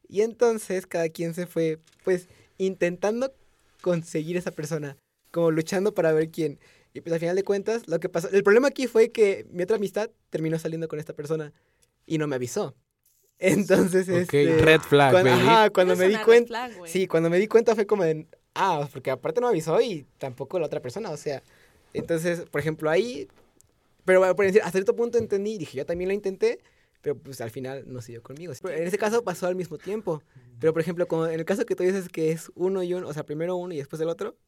Y 0.08 0.22
entonces 0.22 0.86
cada 0.86 1.08
quien 1.08 1.34
se 1.34 1.46
fue, 1.46 1.78
pues, 2.04 2.28
intentando 2.58 3.32
conseguir 3.80 4.36
esa 4.36 4.50
persona, 4.50 4.96
como 5.30 5.50
luchando 5.50 5.94
para 5.94 6.12
ver 6.12 6.30
quién. 6.30 6.58
Y 6.92 7.00
pues 7.00 7.12
al 7.12 7.18
final 7.20 7.34
de 7.36 7.42
cuentas, 7.42 7.88
lo 7.88 7.98
que 7.98 8.08
pasó, 8.08 8.28
el 8.30 8.44
problema 8.44 8.68
aquí 8.68 8.86
fue 8.86 9.10
que 9.10 9.46
mi 9.50 9.64
otra 9.64 9.76
amistad 9.76 10.10
terminó 10.30 10.58
saliendo 10.58 10.86
con 10.88 10.98
esta 11.00 11.12
persona 11.12 11.52
y 12.06 12.18
no 12.18 12.26
me 12.28 12.36
avisó. 12.36 12.74
Entonces, 13.38 14.08
Ok, 14.08 14.32
este, 14.34 14.58
red 14.58 14.80
flag, 14.80 15.10
cuando, 15.10 15.30
baby. 15.30 15.42
ajá, 15.42 15.70
cuando 15.70 15.96
me 15.96 16.08
di 16.08 16.16
cuenta, 16.18 16.70
sí, 16.86 17.08
cuando 17.08 17.30
me 17.30 17.38
di 17.38 17.48
cuenta 17.48 17.74
fue 17.74 17.84
como 17.84 18.04
de, 18.04 18.26
ah, 18.54 18.88
porque 18.92 19.10
aparte 19.10 19.40
no 19.40 19.48
me 19.48 19.50
avisó 19.50 19.80
y 19.80 20.06
tampoco 20.18 20.58
la 20.60 20.66
otra 20.66 20.80
persona, 20.80 21.10
o 21.10 21.16
sea, 21.16 21.42
entonces, 21.92 22.42
por 22.50 22.60
ejemplo, 22.60 22.88
ahí, 22.90 23.26
pero 24.04 24.20
bueno, 24.20 24.36
por 24.36 24.46
decir, 24.46 24.60
hasta 24.60 24.72
cierto 24.72 24.94
punto 24.94 25.18
entendí, 25.18 25.58
dije, 25.58 25.76
yo 25.78 25.84
también 25.84 26.08
lo 26.08 26.14
intenté, 26.14 26.60
pero 27.04 27.18
pues 27.18 27.42
al 27.42 27.50
final 27.50 27.84
no 27.86 28.00
siguió 28.00 28.22
conmigo. 28.22 28.54
Pero 28.62 28.74
en 28.78 28.86
ese 28.88 28.96
caso 28.96 29.22
pasó 29.22 29.46
al 29.46 29.54
mismo 29.54 29.76
tiempo, 29.76 30.22
pero 30.58 30.72
por 30.72 30.80
ejemplo, 30.80 31.06
como 31.06 31.26
en 31.26 31.38
el 31.38 31.44
caso 31.44 31.66
que 31.66 31.76
tú 31.76 31.82
dices 31.82 32.08
que 32.08 32.32
es 32.32 32.50
uno 32.54 32.82
y 32.82 32.94
uno, 32.94 33.06
o 33.06 33.12
sea, 33.12 33.26
primero 33.26 33.56
uno 33.56 33.74
y 33.74 33.76
después 33.76 34.00
el 34.00 34.08
otro, 34.08 34.38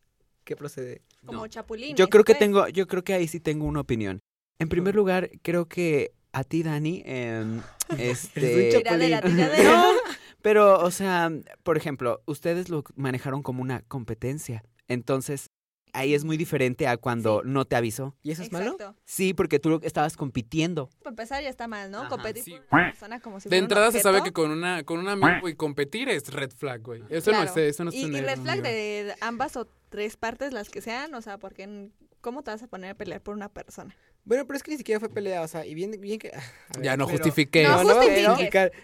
¿qué 0.42 0.56
procede? 0.56 1.02
Como 1.26 1.40
No. 1.42 1.46
chapulín. 1.48 1.94
Yo 1.96 2.08
creo 2.08 2.24
que 2.24 2.34
tengo, 2.34 2.66
yo 2.68 2.86
creo 2.86 3.04
que 3.04 3.12
ahí 3.12 3.28
sí 3.28 3.40
tengo 3.40 3.66
una 3.66 3.80
opinión. 3.80 4.20
En 4.58 4.70
primer 4.70 4.94
lugar, 4.94 5.30
creo 5.42 5.68
que 5.68 6.12
a 6.32 6.44
ti, 6.44 6.62
Dani, 6.62 7.02
em, 7.04 7.60
este... 7.98 8.70
Tiradera, 8.70 9.18
chapulín. 9.18 9.36
tiradera. 9.36 9.70
No, 9.70 9.92
pero, 10.40 10.80
o 10.82 10.90
sea, 10.90 11.30
por 11.62 11.76
ejemplo, 11.76 12.22
ustedes 12.24 12.70
lo 12.70 12.84
manejaron 12.94 13.42
como 13.42 13.60
una 13.60 13.82
competencia. 13.82 14.64
Entonces, 14.88 15.45
ahí 15.96 16.14
es 16.14 16.24
muy 16.24 16.36
diferente 16.36 16.86
a 16.86 16.96
cuando 16.96 17.42
no 17.44 17.64
te 17.64 17.76
avisó. 17.76 18.14
¿Y 18.22 18.30
eso 18.32 18.42
es 18.42 18.52
malo? 18.52 18.76
Sí, 19.04 19.34
porque 19.34 19.58
tú 19.58 19.80
estabas 19.82 20.16
compitiendo. 20.16 20.88
Para 21.02 21.10
empezar 21.10 21.42
ya 21.42 21.48
está 21.48 21.66
mal, 21.68 21.90
¿no? 21.90 22.00
Ajá. 22.00 22.08
Competir 22.08 22.42
Sí. 22.44 22.56
por 22.70 22.78
una 22.80 22.90
persona 22.90 23.20
como 23.20 23.40
si 23.40 23.44
De 23.44 23.50
fuera 23.50 23.60
un 23.60 23.64
entrada 23.64 23.92
se 23.92 24.00
sabe 24.00 24.22
que 24.22 24.32
con 24.32 24.50
una 24.50 24.82
con 24.84 24.98
un 24.98 25.08
amigo, 25.08 25.28
güey, 25.40 25.54
competir 25.54 26.08
es 26.08 26.32
red 26.32 26.50
flag, 26.50 26.82
güey. 26.82 27.02
Eso 27.08 27.32
no 27.32 27.42
es 27.42 27.56
eso 27.56 27.84
no 27.84 27.90
es 27.90 27.96
y, 27.96 28.00
y 28.00 28.04
tener 28.04 28.24
red 28.26 28.38
un 28.38 28.42
flag 28.44 28.58
amigo. 28.60 28.74
de 28.74 29.14
ambas 29.20 29.56
o 29.56 29.66
tres 29.88 30.16
partes, 30.16 30.52
las 30.52 30.68
que 30.70 30.80
sean, 30.80 31.14
o 31.14 31.22
sea, 31.22 31.38
porque 31.38 31.90
¿cómo 32.20 32.42
te 32.42 32.50
vas 32.50 32.62
a 32.62 32.66
poner 32.66 32.90
a 32.90 32.94
pelear 32.94 33.20
por 33.22 33.34
una 33.34 33.48
persona? 33.48 33.96
Bueno, 34.26 34.44
pero 34.44 34.56
es 34.56 34.62
que 34.64 34.72
ni 34.72 34.76
siquiera 34.76 34.98
fue 34.98 35.08
pelea, 35.08 35.40
o 35.42 35.48
sea, 35.48 35.64
y 35.64 35.72
bien, 35.74 35.92
bien 36.00 36.18
que... 36.18 36.30
ver, 36.74 36.82
Ya 36.82 36.96
no 36.96 37.06
pero- 37.06 37.16
justifiqué. 37.18 37.62
No, 37.62 37.84
No, 37.84 37.94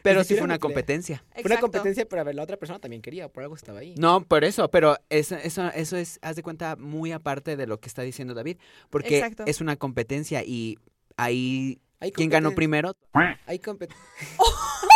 Pero 0.03 0.23
sí 0.23 0.37
fue 0.37 0.45
una 0.45 0.59
competencia. 0.61 1.25
Fue 1.35 1.43
una 1.47 1.59
competencia, 1.61 2.09
pero 2.09 2.23
a 2.23 2.25
ver, 2.25 2.37
la 2.37 2.45
otra 2.45 2.57
persona 2.57 2.79
también 2.79 3.03
quería, 3.03 3.29
por 3.29 3.43
algo 3.43 3.57
estaba 3.57 3.81
ahí. 3.81 3.95
No, 3.99 4.23
por 4.23 4.45
eso, 4.45 4.71
pero 4.71 4.97
eso, 5.11 5.35
eso, 5.35 5.69
eso 5.75 5.97
es, 5.97 6.21
haz 6.23 6.37
de 6.37 6.45
cuenta, 6.45 6.77
muy 6.77 7.11
aparte 7.11 7.57
de 7.57 7.67
lo 7.67 7.81
que 7.81 7.89
está 7.89 8.03
diciendo 8.03 8.35
David, 8.35 8.59
porque 8.89 9.19
Exacto. 9.19 9.43
es 9.47 9.61
una 9.61 9.75
competencia 9.77 10.45
y 10.45 10.79
ahí, 11.17 11.81
¿quién 12.15 12.31
ganó 12.31 12.53
primero? 12.53 12.97
Hay 13.47 13.59
competencia. 13.59 14.01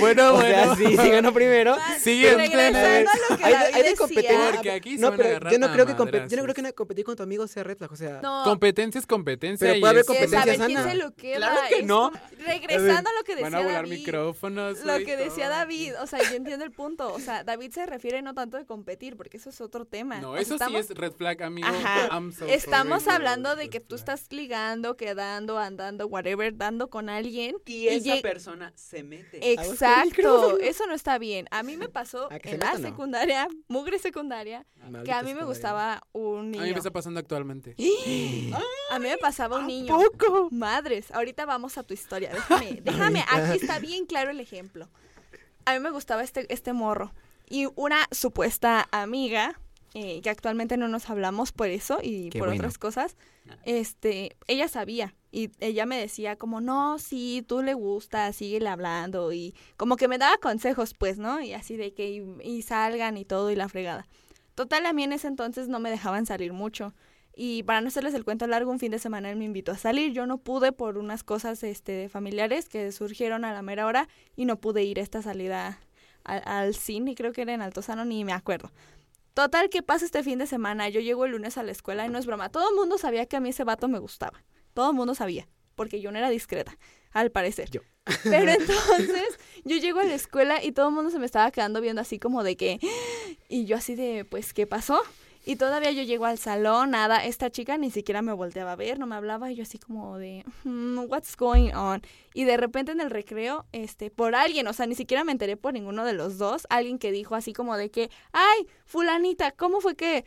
Bueno, 0.00 0.34
O 0.34 0.40
sea, 0.40 0.74
bueno. 0.74 0.76
sí, 0.90 0.96
sí 0.96 1.08
ganó 1.10 1.32
primero. 1.32 1.76
Siguiente. 2.00 2.36
Regresando 2.48 3.10
a 3.10 3.30
lo 3.30 3.36
que 3.36 3.44
Hay 3.44 3.82
de- 3.82 3.96
competir, 3.96 4.30
Porque 4.52 4.70
aquí 4.70 4.94
se 4.96 5.00
No, 5.00 5.10
van 5.10 5.14
a 5.14 5.16
pero 5.16 5.28
agarrar 5.30 5.52
yo 5.52 5.58
no 5.58 5.66
creo 5.72 5.86
que 5.86 5.92
yo 6.28 6.36
no 6.36 6.42
creo 6.42 6.54
que 6.54 6.72
competir 6.72 7.04
con 7.04 7.16
tu 7.16 7.22
amigo 7.22 7.46
sea 7.46 7.64
red 7.64 7.76
flag, 7.76 7.92
o 7.92 7.96
sea, 7.96 8.20
No, 8.22 8.42
Competencia 8.44 8.98
es 8.98 9.06
competencia 9.06 9.66
Pero 9.66 9.76
y 9.76 9.80
puede 9.80 9.90
haber 9.92 10.04
competencia 10.04 10.40
saber 10.40 10.56
quién 10.66 10.78
sana. 10.78 10.90
se 10.90 10.96
lo 10.96 11.10
queda. 11.14 11.36
Claro 11.36 11.60
que 11.68 11.82
no. 11.82 12.12
Regresando 12.38 13.10
a 13.10 13.12
lo 13.12 13.24
que 13.24 13.32
decía 13.36 13.50
Van 13.50 13.54
a 13.54 13.58
volar 13.66 13.84
David. 13.84 13.98
micrófonos. 13.98 14.84
Lo 14.84 14.98
que 14.98 15.16
decía 15.16 15.46
todo. 15.48 15.56
David, 15.58 15.92
o 16.00 16.06
sea, 16.06 16.18
yo 16.28 16.36
entiendo 16.36 16.64
el 16.64 16.70
punto. 16.72 17.12
O 17.12 17.20
sea, 17.20 17.44
David 17.44 17.72
se 17.72 17.86
refiere 17.86 18.22
no 18.22 18.34
tanto 18.34 18.56
de 18.56 18.64
competir, 18.66 19.16
porque 19.16 19.36
eso 19.36 19.50
es 19.50 19.60
otro 19.60 19.84
tema. 19.84 20.20
No, 20.20 20.30
O 20.30 20.34
sea, 20.34 20.42
eso 20.42 20.54
estamos- 20.54 20.86
sí 20.86 20.92
es 20.92 20.98
red 20.98 21.12
flag, 21.12 21.42
amigo. 21.42 21.68
Ajá. 21.68 22.08
I'm 22.12 22.32
so 22.32 22.46
Estamos 22.46 23.02
sorry, 23.02 23.16
hablando 23.16 23.56
de 23.56 23.68
que 23.70 23.80
tú 23.80 23.94
estás 23.96 24.26
ligando, 24.30 24.96
quedando, 24.96 25.58
andando, 25.58 26.06
whatever, 26.06 26.56
dando 26.56 26.88
con 26.88 27.08
alguien. 27.08 27.56
Y 27.66 27.88
esa 27.88 28.16
persona 28.22 28.72
se 28.76 29.02
mete. 29.02 29.38
Exacto, 29.72 30.58
eso 30.60 30.86
no 30.86 30.94
está 30.94 31.18
bien. 31.18 31.46
A 31.50 31.62
mí 31.62 31.76
me 31.76 31.88
pasó 31.88 32.30
¿A 32.32 32.38
que 32.38 32.50
se 32.50 32.54
en 32.56 32.60
la 32.60 32.74
no? 32.74 32.78
secundaria, 32.80 33.48
mugre 33.68 33.98
secundaria, 33.98 34.66
que 35.04 35.12
a 35.12 35.22
mí 35.22 35.34
me 35.34 35.44
gustaba 35.44 36.02
un 36.12 36.38
A 36.40 36.42
mí 36.42 36.58
niño. 36.58 36.72
me 36.72 36.78
está 36.78 36.90
pasando 36.90 37.20
actualmente. 37.20 37.74
A 38.90 38.98
mí 38.98 39.08
me 39.08 39.18
pasaba 39.18 39.58
un 39.58 39.66
niño. 39.66 39.96
Madres, 40.50 41.10
ahorita 41.10 41.46
vamos 41.46 41.78
a 41.78 41.82
tu 41.82 41.94
historia. 41.94 42.30
Déjame, 42.32 42.80
déjame, 42.84 43.24
aquí 43.28 43.58
está 43.60 43.78
bien 43.78 44.06
claro 44.06 44.30
el 44.30 44.40
ejemplo. 44.40 44.88
A 45.64 45.72
mí 45.74 45.80
me 45.80 45.90
gustaba 45.90 46.22
este, 46.22 46.52
este 46.52 46.72
morro. 46.72 47.12
Y 47.48 47.68
una 47.74 48.06
supuesta 48.10 48.88
amiga, 48.90 49.60
eh, 49.94 50.20
que 50.22 50.30
actualmente 50.30 50.76
no 50.76 50.88
nos 50.88 51.08
hablamos 51.10 51.52
por 51.52 51.68
eso 51.68 51.98
y 52.02 52.30
Qué 52.30 52.38
por 52.38 52.48
bueno. 52.48 52.60
otras 52.60 52.78
cosas, 52.78 53.16
este, 53.64 54.36
ella 54.46 54.68
sabía. 54.68 55.14
Y 55.34 55.50
ella 55.58 55.84
me 55.84 55.98
decía 55.98 56.36
como, 56.36 56.60
no, 56.60 57.00
sí, 57.00 57.44
tú 57.44 57.60
le 57.60 57.74
gusta, 57.74 58.32
síguele 58.32 58.68
hablando. 58.68 59.32
Y 59.32 59.52
como 59.76 59.96
que 59.96 60.06
me 60.06 60.16
daba 60.16 60.36
consejos, 60.36 60.94
pues, 60.94 61.18
¿no? 61.18 61.40
Y 61.40 61.54
así 61.54 61.76
de 61.76 61.92
que 61.92 62.24
y, 62.40 62.62
salgan 62.62 63.16
y 63.16 63.24
todo 63.24 63.50
y 63.50 63.56
la 63.56 63.68
fregada. 63.68 64.06
Total, 64.54 64.86
a 64.86 64.92
mí 64.92 65.02
en 65.02 65.12
ese 65.12 65.26
entonces 65.26 65.66
no 65.66 65.80
me 65.80 65.90
dejaban 65.90 66.24
salir 66.24 66.52
mucho. 66.52 66.94
Y 67.34 67.64
para 67.64 67.80
no 67.80 67.88
hacerles 67.88 68.14
el 68.14 68.24
cuento 68.24 68.46
largo, 68.46 68.70
un 68.70 68.78
fin 68.78 68.92
de 68.92 69.00
semana 69.00 69.28
él 69.28 69.36
me 69.36 69.44
invitó 69.44 69.72
a 69.72 69.76
salir. 69.76 70.12
Yo 70.12 70.24
no 70.24 70.38
pude 70.38 70.70
por 70.70 70.98
unas 70.98 71.24
cosas 71.24 71.64
este, 71.64 72.08
familiares 72.08 72.68
que 72.68 72.92
surgieron 72.92 73.44
a 73.44 73.52
la 73.52 73.62
mera 73.62 73.86
hora 73.86 74.08
y 74.36 74.44
no 74.44 74.60
pude 74.60 74.84
ir 74.84 75.00
a 75.00 75.02
esta 75.02 75.20
salida 75.20 75.80
al, 76.22 76.42
al 76.46 76.76
cine, 76.76 77.16
creo 77.16 77.32
que 77.32 77.42
era 77.42 77.54
en 77.54 77.60
Altozano, 77.60 78.04
ni 78.04 78.24
me 78.24 78.32
acuerdo. 78.32 78.70
Total, 79.34 79.68
que 79.68 79.82
pasa 79.82 80.04
este 80.04 80.22
fin 80.22 80.38
de 80.38 80.46
semana? 80.46 80.88
Yo 80.90 81.00
llego 81.00 81.24
el 81.24 81.32
lunes 81.32 81.58
a 81.58 81.64
la 81.64 81.72
escuela 81.72 82.06
y 82.06 82.08
no 82.08 82.20
es 82.20 82.26
broma. 82.26 82.50
Todo 82.50 82.70
el 82.70 82.76
mundo 82.76 82.98
sabía 82.98 83.26
que 83.26 83.34
a 83.34 83.40
mí 83.40 83.48
ese 83.48 83.64
vato 83.64 83.88
me 83.88 83.98
gustaba. 83.98 84.44
Todo 84.74 84.90
el 84.90 84.96
mundo 84.96 85.14
sabía, 85.14 85.48
porque 85.74 86.00
yo 86.00 86.12
no 86.12 86.18
era 86.18 86.28
discreta, 86.28 86.76
al 87.12 87.30
parecer. 87.30 87.70
Yo. 87.70 87.80
Pero 88.24 88.50
entonces 88.60 89.38
yo 89.64 89.76
llego 89.78 90.00
a 90.00 90.04
la 90.04 90.14
escuela 90.14 90.62
y 90.62 90.72
todo 90.72 90.88
el 90.88 90.94
mundo 90.94 91.10
se 91.10 91.18
me 91.18 91.26
estaba 91.26 91.50
quedando 91.50 91.80
viendo 91.80 92.02
así 92.02 92.18
como 92.18 92.42
de 92.42 92.56
que... 92.56 92.78
Y 93.48 93.64
yo 93.64 93.76
así 93.76 93.94
de, 93.94 94.24
pues, 94.24 94.52
¿qué 94.52 94.66
pasó? 94.66 95.00
Y 95.46 95.56
todavía 95.56 95.90
yo 95.90 96.02
llego 96.02 96.24
al 96.24 96.38
salón, 96.38 96.92
nada, 96.92 97.24
esta 97.24 97.50
chica 97.50 97.76
ni 97.76 97.90
siquiera 97.90 98.22
me 98.22 98.32
volteaba 98.32 98.72
a 98.72 98.76
ver, 98.76 98.98
no 98.98 99.06
me 99.06 99.14
hablaba, 99.14 99.52
y 99.52 99.56
yo 99.56 99.62
así 99.62 99.78
como 99.78 100.16
de, 100.16 100.42
"Hmm, 100.64 101.00
what's 101.06 101.36
going 101.36 101.70
on? 101.74 102.00
Y 102.32 102.44
de 102.44 102.56
repente 102.56 102.92
en 102.92 103.00
el 103.02 103.10
recreo, 103.10 103.66
este, 103.72 104.10
por 104.10 104.34
alguien, 104.34 104.66
o 104.68 104.72
sea, 104.72 104.86
ni 104.86 104.94
siquiera 104.94 105.22
me 105.22 105.32
enteré 105.32 105.58
por 105.58 105.74
ninguno 105.74 106.06
de 106.06 106.14
los 106.14 106.38
dos, 106.38 106.66
alguien 106.70 106.98
que 106.98 107.12
dijo 107.12 107.34
así 107.34 107.52
como 107.52 107.76
de 107.76 107.90
que, 107.90 108.10
ay, 108.32 108.66
fulanita, 108.86 109.50
¿cómo 109.52 109.82
fue 109.82 109.96
que 109.96 110.24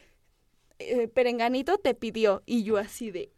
eh, 0.78 1.08
Perenganito 1.08 1.80
te 1.80 1.96
pidió? 1.96 2.44
Y 2.46 2.62
yo 2.64 2.78
así 2.78 3.10
de, 3.10 3.32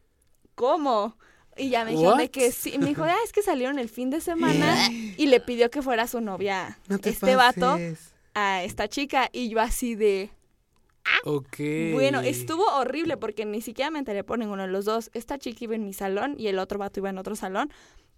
¿cómo? 0.59 1.15
Y 1.55 1.69
ya 1.69 1.85
me 1.85 1.91
dijeron 1.91 2.17
de 2.17 2.29
que 2.29 2.51
sí, 2.51 2.77
me 2.77 2.87
dijo, 2.87 3.03
ah, 3.03 3.15
es 3.23 3.31
que 3.31 3.41
salieron 3.41 3.79
el 3.79 3.87
fin 3.87 4.09
de 4.09 4.19
semana 4.29 4.89
y 4.91 5.27
le 5.27 5.39
pidió 5.39 5.71
que 5.71 5.81
fuera 5.81 6.05
su 6.05 6.19
novia, 6.19 6.77
No 6.89 6.99
te 6.99 7.11
este 7.11 7.37
vato, 7.37 7.61
pases. 7.61 8.13
a 8.33 8.61
esta 8.63 8.89
chica, 8.89 9.29
y 9.31 9.47
yo 9.47 9.61
así 9.61 9.95
de... 9.95 10.31
Ok. 11.23 11.57
Bueno, 11.93 12.19
estuvo 12.19 12.65
horrible 12.75 13.15
porque 13.15 13.45
ni 13.45 13.61
siquiera 13.61 13.89
me 13.89 13.99
enteré 13.99 14.25
por 14.25 14.37
ninguno 14.37 14.63
de 14.63 14.67
los 14.67 14.83
dos. 14.83 15.09
Esta 15.13 15.37
chica 15.37 15.63
iba 15.63 15.75
en 15.75 15.85
mi 15.85 15.93
salón 15.93 16.35
y 16.37 16.47
el 16.47 16.59
otro 16.59 16.77
vato 16.77 16.99
iba 16.99 17.09
en 17.09 17.17
otro 17.17 17.35
salón. 17.37 17.71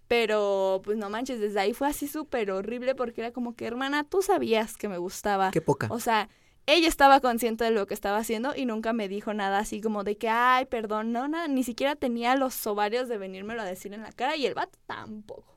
Pero, 0.08 0.82
pues 0.84 0.98
no 0.98 1.08
manches, 1.08 1.40
desde 1.40 1.60
ahí 1.60 1.72
fue 1.74 1.88
así 1.88 2.08
súper 2.08 2.50
horrible 2.50 2.94
porque 2.96 3.20
era 3.22 3.30
como 3.30 3.54
que, 3.54 3.66
hermana, 3.66 4.04
tú 4.04 4.20
sabías 4.20 4.76
que 4.76 4.88
me 4.88 4.98
gustaba. 4.98 5.52
Qué 5.52 5.60
poca. 5.62 5.86
O 5.90 6.00
sea, 6.00 6.28
ella 6.66 6.88
estaba 6.88 7.20
consciente 7.20 7.64
de 7.64 7.70
lo 7.70 7.86
que 7.86 7.94
estaba 7.94 8.18
haciendo 8.18 8.54
y 8.54 8.66
nunca 8.66 8.92
me 8.92 9.08
dijo 9.08 9.34
nada 9.34 9.58
así 9.58 9.80
como 9.80 10.04
de 10.04 10.16
que, 10.16 10.28
ay, 10.28 10.66
perdón, 10.66 11.12
no, 11.12 11.26
nada, 11.28 11.48
ni 11.48 11.64
siquiera 11.64 11.96
tenía 11.96 12.36
los 12.36 12.66
ovarios 12.66 13.08
de 13.08 13.18
venírmelo 13.18 13.62
a 13.62 13.64
decir 13.64 13.92
en 13.94 14.02
la 14.02 14.12
cara 14.12 14.36
y 14.36 14.46
el 14.46 14.54
vato 14.54 14.78
tampoco. 14.86 15.56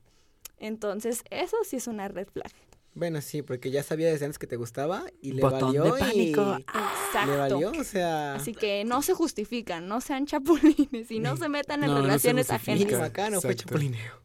Entonces, 0.57 1.23
eso 1.29 1.57
sí 1.63 1.75
es 1.75 1.87
una 1.87 2.07
red 2.07 2.27
flag. 2.27 2.51
Bueno, 2.95 3.19
sí, 3.21 3.41
porque 3.41 3.71
ya 3.71 3.83
sabía 3.83 4.07
desde 4.09 4.25
antes 4.25 4.39
que 4.39 4.47
te 4.47 4.55
gustaba 4.55 5.03
y 5.21 5.33
le 5.33 5.41
Botón 5.41 5.73
de 5.73 5.79
valió 5.79 5.97
pánico. 5.97 6.57
y... 6.57 6.61
Exacto. 6.61 7.31
Le 7.31 7.37
valió, 7.37 7.71
o 7.71 7.83
sea... 7.83 8.35
Así 8.35 8.53
que 8.53 8.85
no 8.85 9.01
se 9.01 9.13
justifican, 9.13 9.87
no 9.89 9.99
sean 9.99 10.25
chapulines 10.25 11.11
y 11.11 11.19
no 11.19 11.35
se 11.35 11.49
metan 11.49 11.83
en 11.83 11.89
No, 11.89 11.95
no 11.97 12.01
relaciones 12.03 12.49
ajenas. 12.51 13.01
acá 13.01 13.29
no 13.29 13.41
fue 13.41 13.53
chapulineo. 13.55 14.23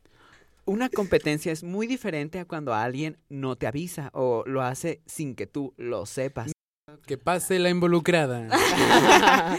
Una 0.66 0.88
competencia 0.88 1.50
es 1.50 1.64
muy 1.64 1.88
diferente 1.88 2.38
a 2.38 2.44
cuando 2.44 2.72
alguien 2.72 3.18
no 3.28 3.56
te 3.56 3.66
avisa 3.66 4.10
o 4.12 4.44
lo 4.46 4.62
hace 4.62 5.02
sin 5.04 5.34
que 5.34 5.48
tú 5.48 5.74
lo 5.76 6.06
sepas. 6.06 6.52
Que 7.06 7.16
pase 7.18 7.58
la 7.58 7.70
involucrada. 7.70 8.48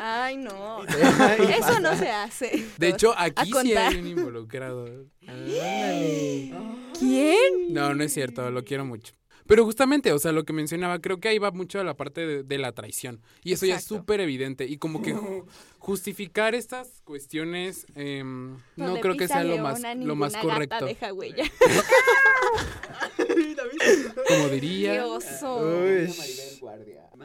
Ay, 0.00 0.36
no. 0.36 0.84
Eso 0.84 1.80
no 1.80 1.96
se 1.96 2.10
hace. 2.10 2.64
De 2.78 2.88
hecho, 2.88 3.14
aquí 3.16 3.46
sí 3.46 3.50
contar. 3.50 3.92
hay 3.92 3.98
un 3.98 4.06
involucrado. 4.06 4.86
Ándale. 5.26 6.52
¿Quién? 6.98 7.72
No, 7.72 7.94
no 7.94 8.04
es 8.04 8.12
cierto, 8.12 8.50
lo 8.50 8.64
quiero 8.64 8.84
mucho. 8.84 9.14
Pero 9.46 9.64
justamente, 9.64 10.12
o 10.12 10.18
sea, 10.20 10.30
lo 10.30 10.44
que 10.44 10.52
mencionaba, 10.52 11.00
creo 11.00 11.18
que 11.18 11.28
ahí 11.28 11.38
va 11.38 11.50
mucho 11.50 11.80
a 11.80 11.84
la 11.84 11.94
parte 11.94 12.24
de, 12.24 12.42
de 12.44 12.58
la 12.58 12.70
traición. 12.70 13.20
Y 13.42 13.52
eso 13.52 13.66
ya 13.66 13.76
es 13.76 13.84
súper 13.84 14.20
evidente. 14.20 14.64
Y 14.64 14.76
como 14.76 15.02
que 15.02 15.12
ju- 15.16 15.44
justificar 15.78 16.54
estas 16.54 17.00
cuestiones 17.02 17.84
em, 17.96 18.56
no 18.76 19.00
creo 19.00 19.16
que 19.16 19.26
sea 19.26 19.42
lo 19.42 19.58
más, 19.58 19.82
lo 19.96 20.14
más 20.14 20.34
gata 20.34 20.46
correcto. 20.46 20.84
deja 20.84 21.12
huella. 21.12 21.44
Como 24.28 24.48
diría. 24.48 24.92
Qué 24.94 25.00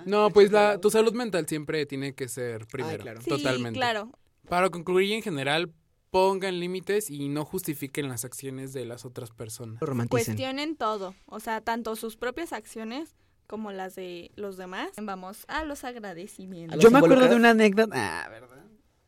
No, 0.05 0.29
pues 0.29 0.51
la, 0.51 0.79
tu 0.79 0.89
salud 0.89 1.13
mental 1.13 1.47
siempre 1.47 1.85
tiene 1.85 2.13
que 2.13 2.27
ser 2.27 2.67
primero. 2.67 3.03
claro. 3.03 3.21
Sí, 3.21 3.29
Totalmente. 3.29 3.77
claro. 3.77 4.11
Para 4.47 4.69
concluir 4.69 5.13
en 5.13 5.21
general, 5.21 5.71
pongan 6.11 6.59
límites 6.59 7.09
y 7.09 7.27
no 7.29 7.43
justifiquen 7.45 8.07
las 8.07 8.25
acciones 8.25 8.73
de 8.73 8.85
las 8.85 9.05
otras 9.05 9.31
personas. 9.31 9.79
Cuestionen 10.09 10.75
todo, 10.75 11.15
o 11.25 11.39
sea, 11.39 11.61
tanto 11.61 11.95
sus 11.95 12.15
propias 12.15 12.53
acciones 12.53 13.15
como 13.47 13.71
las 13.71 13.95
de 13.95 14.31
los 14.35 14.57
demás. 14.57 14.91
Vamos 15.01 15.45
a 15.47 15.63
los 15.63 15.83
agradecimientos. 15.83 16.79
¿A 16.79 16.81
Yo 16.81 16.91
me 16.91 16.99
acuerdo 16.99 17.27
de 17.27 17.35
una 17.35 17.51
anécdota. 17.51 18.23
Ah, 18.23 18.29
¿verdad? 18.29 18.54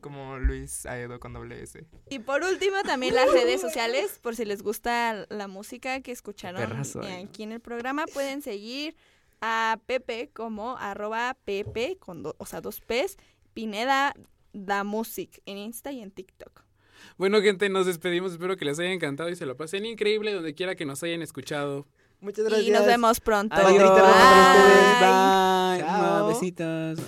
Como 0.00 0.38
Luis 0.38 0.84
Aedo 0.86 1.20
con 1.20 1.32
doble 1.32 1.62
S. 1.62 1.86
Y 2.10 2.18
por 2.18 2.42
último, 2.42 2.76
también 2.84 3.14
las 3.14 3.30
redes 3.32 3.60
sociales, 3.60 4.18
por 4.22 4.34
si 4.34 4.44
les 4.44 4.62
gusta 4.62 5.26
la 5.28 5.46
música 5.46 6.00
que 6.00 6.10
escucharon 6.12 6.60
perrazo, 6.60 7.02
eh, 7.02 7.20
eh. 7.20 7.24
aquí 7.28 7.42
en 7.44 7.52
el 7.52 7.60
programa, 7.60 8.06
pueden 8.06 8.42
seguir 8.42 8.96
a 9.40 9.78
Pepe 9.86 10.30
como 10.32 10.76
arroba 10.78 11.36
Pepe, 11.44 11.96
con 11.98 12.22
do- 12.22 12.34
o 12.38 12.46
sea, 12.46 12.60
dos 12.60 12.80
P's, 12.80 13.16
Pineda 13.52 14.14
da 14.52 14.84
Music 14.84 15.40
en 15.46 15.58
Insta 15.58 15.92
y 15.92 16.00
en 16.00 16.10
TikTok. 16.10 16.63
Bueno, 17.16 17.40
gente, 17.40 17.68
nos 17.68 17.86
despedimos. 17.86 18.32
Espero 18.32 18.56
que 18.56 18.64
les 18.64 18.78
haya 18.78 18.92
encantado 18.92 19.28
y 19.28 19.36
se 19.36 19.46
lo 19.46 19.56
pasen 19.56 19.86
increíble 19.86 20.32
donde 20.32 20.54
quiera 20.54 20.74
que 20.74 20.84
nos 20.84 21.02
hayan 21.02 21.22
escuchado. 21.22 21.86
Muchas 22.20 22.46
gracias. 22.46 22.68
Y 22.68 22.70
nos 22.70 22.86
vemos 22.86 23.20
pronto. 23.20 23.54
Ustedes. 23.54 23.78
Bye. 23.78 25.80
Chao. 25.80 26.28
Besitos. 26.28 26.98